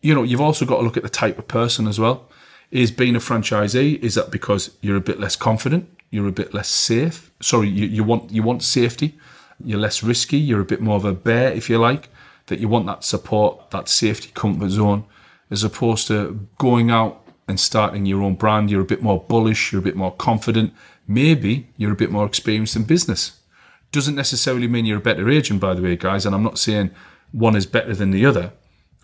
you 0.01 0.15
know, 0.15 0.23
you've 0.23 0.41
also 0.41 0.65
got 0.65 0.79
to 0.79 0.83
look 0.83 0.97
at 0.97 1.03
the 1.03 1.09
type 1.09 1.39
of 1.39 1.49
person 1.49 1.87
as 1.87 1.99
well. 1.99 2.31
Is 2.71 2.91
being 2.91 3.17
a 3.17 3.21
franchisee, 3.21 3.99
is 4.01 4.15
that 4.15 4.31
because 4.31 4.71
you're 4.81 4.97
a 4.97 5.01
bit 5.01 5.21
less 5.21 5.37
confident? 5.37 5.89
You're 6.15 6.29
a 6.29 6.33
bit 6.33 6.55
less 6.55 6.69
safe? 6.69 7.33
Sorry, 7.41 7.69
you, 7.69 7.87
you 7.87 8.05
want 8.05 8.31
you 8.31 8.45
want 8.45 8.63
safety. 8.63 9.19
You're 9.59 9.81
less 9.81 10.01
risky. 10.01 10.39
You're 10.39 10.61
a 10.61 10.65
bit 10.65 10.81
more 10.81 10.95
of 10.95 11.05
a 11.05 11.13
bear, 11.13 11.53
if 11.53 11.69
you 11.69 11.77
like. 11.77 12.09
That 12.47 12.61
you 12.61 12.69
want 12.69 12.87
that 12.87 13.03
support, 13.03 13.73
that 13.73 13.89
safety 13.89 14.31
comfort 14.33 14.71
zone, 14.71 15.07
as 15.51 15.65
opposed 15.65 16.07
to 16.07 16.47
going 16.57 16.89
out 16.89 17.27
and 17.49 17.59
starting 17.59 18.07
your 18.07 18.23
own 18.23 18.37
brand, 18.37 18.71
you're 18.71 18.83
a 18.83 18.93
bit 18.95 19.03
more 19.03 19.25
bullish, 19.29 19.73
you're 19.73 19.81
a 19.81 19.85
bit 19.91 19.97
more 19.97 20.15
confident. 20.15 20.73
Maybe 21.09 21.71
you're 21.77 21.91
a 21.91 21.97
bit 21.97 22.13
more 22.13 22.27
experienced 22.27 22.77
in 22.77 22.85
business. 22.85 23.41
Doesn't 23.91 24.15
necessarily 24.15 24.69
mean 24.69 24.85
you're 24.85 24.99
a 24.99 25.11
better 25.11 25.29
agent, 25.29 25.59
by 25.61 25.75
the 25.75 25.83
way, 25.83 25.97
guys. 25.97 26.25
And 26.25 26.33
I'm 26.33 26.45
not 26.45 26.61
saying 26.61 26.93
one 27.33 27.57
is 27.57 27.67
better 27.67 27.93
than 27.93 28.13
the 28.13 28.25
other. 28.25 28.53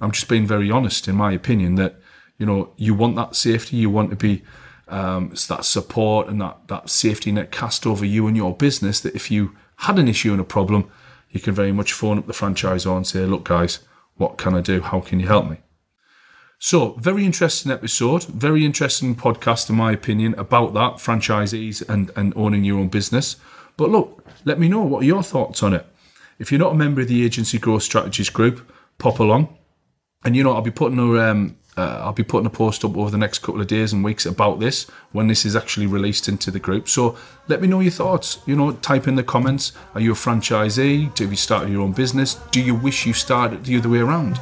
I'm 0.01 0.12
just 0.12 0.29
being 0.29 0.46
very 0.46 0.70
honest, 0.70 1.09
in 1.09 1.16
my 1.16 1.33
opinion, 1.33 1.75
that 1.75 1.96
you 2.38 2.46
know 2.46 2.73
you 2.77 2.94
want 2.94 3.16
that 3.16 3.35
safety, 3.35 3.79
you 3.79 3.90
want 3.90 4.11
to 4.11 4.16
be 4.16 4.44
um, 4.90 5.31
that 5.48 5.64
support 5.64 6.29
and 6.29 6.40
that 6.40 6.68
that 6.68 6.90
safety 6.90 7.33
net 7.33 7.50
cast 7.50 7.87
over 7.87 8.05
you 8.05 8.26
and 8.26 8.37
your 8.37 8.55
business. 8.55 9.00
That 9.00 9.14
if 9.14 9.31
you 9.31 9.57
had 9.76 9.98
an 9.98 10.09
issue 10.09 10.33
and 10.33 10.40
a 10.40 10.44
problem, 10.44 10.90
you 11.31 11.40
can 11.40 11.55
very 11.55 11.72
much 11.72 11.92
phone 11.92 12.18
up 12.18 12.26
the 12.26 12.33
franchisor 12.33 12.96
and 12.96 13.07
say, 13.07 13.24
"Look, 13.26 13.44
guys, 13.44 13.81
what 14.16 14.38
can 14.38 14.55
I 14.55 14.61
do? 14.61 14.81
How 14.81 15.00
can 15.00 15.20
you 15.20 15.26
help 15.26 15.48
me?" 15.48 15.59
So, 16.62 16.92
very 16.98 17.24
interesting 17.24 17.72
episode, 17.72 18.24
very 18.24 18.66
interesting 18.66 19.16
podcast, 19.16 19.70
in 19.70 19.76
my 19.76 19.92
opinion, 19.92 20.35
about 20.37 20.74
that 20.74 20.96
franchisees 20.96 21.83
and, 21.88 22.11
and 22.14 22.35
owning 22.37 22.64
your 22.64 22.79
own 22.79 22.88
business. 22.88 23.37
But 23.79 23.88
look, 23.88 24.26
let 24.44 24.59
me 24.59 24.68
know 24.68 24.83
what 24.83 25.03
are 25.03 25.07
your 25.07 25.22
thoughts 25.22 25.62
on 25.62 25.72
it. 25.72 25.87
If 26.38 26.53
you're 26.53 26.59
not 26.59 26.72
a 26.72 26.76
member 26.76 27.00
of 27.00 27.09
the 27.09 27.24
Agency 27.24 27.59
Growth 27.59 27.83
Strategies 27.83 28.29
group, 28.29 28.70
pop 28.98 29.20
along. 29.20 29.57
And 30.22 30.37
you 30.37 30.44
know, 30.44 30.53
I'll 30.53 30.61
be 30.61 30.70
putting 30.70 30.98
a 30.98 31.31
um, 31.31 31.57
uh, 31.76 32.02
I'll 32.02 32.12
be 32.12 32.24
putting 32.24 32.46
a 32.46 32.50
post 32.50 32.85
up 32.85 32.96
over 32.96 33.11
the 33.11 33.18
next 33.18 33.38
couple 33.40 33.61
of 33.61 33.66
days 33.66 33.92
and 33.92 34.04
weeks 34.04 34.26
about 34.26 34.61
this 34.61 34.87
when 35.12 35.28
this 35.28 35.44
is 35.44 35.54
actually 35.56 35.87
released 35.87 36.28
into 36.28 36.50
the 36.50 36.59
group. 36.59 36.88
So 36.88 37.16
let 37.48 37.61
me 37.61 37.68
know 37.68 37.80
your 37.80 37.92
thoughts. 37.92 38.40
You 38.46 38.56
know, 38.56 38.72
type 38.72 39.06
in 39.09 39.14
the 39.14 39.22
comments. 39.22 39.72
Are 39.94 40.00
you 40.00 40.12
a 40.12 40.14
franchisee? 40.14 41.18
Have 41.18 41.30
you 41.30 41.37
started 41.37 41.70
your 41.70 41.83
own 41.83 41.92
business? 41.92 42.35
Do 42.50 42.61
you 42.61 42.74
wish 42.74 43.06
you 43.06 43.12
started 43.12 43.64
the 43.64 43.78
other 43.78 43.88
way 43.88 44.00
around? 44.00 44.40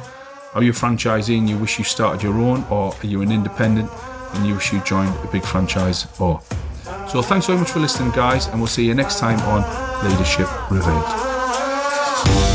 Are 0.53 0.63
you 0.63 0.71
a 0.71 0.73
franchisee 0.73 1.37
and 1.37 1.47
you 1.47 1.57
wish 1.57 1.77
you 1.77 1.85
started 1.85 2.23
your 2.23 2.33
own, 2.39 2.63
or 2.71 2.93
are 2.93 3.05
you 3.05 3.21
an 3.21 3.31
independent 3.31 3.91
and 4.33 4.47
you 4.47 4.55
wish 4.55 4.73
you 4.73 4.81
joined 4.81 5.15
a 5.23 5.27
big 5.31 5.43
franchise? 5.43 6.07
Or 6.19 6.41
so, 7.07 7.21
thanks 7.21 7.45
very 7.45 7.59
much 7.59 7.69
for 7.69 7.79
listening, 7.79 8.11
guys, 8.11 8.47
and 8.47 8.59
we'll 8.59 8.67
see 8.67 8.85
you 8.85 8.95
next 8.95 9.19
time 9.19 9.39
on 9.41 9.61
Leadership 10.09 10.47
Revealed. 10.71 12.48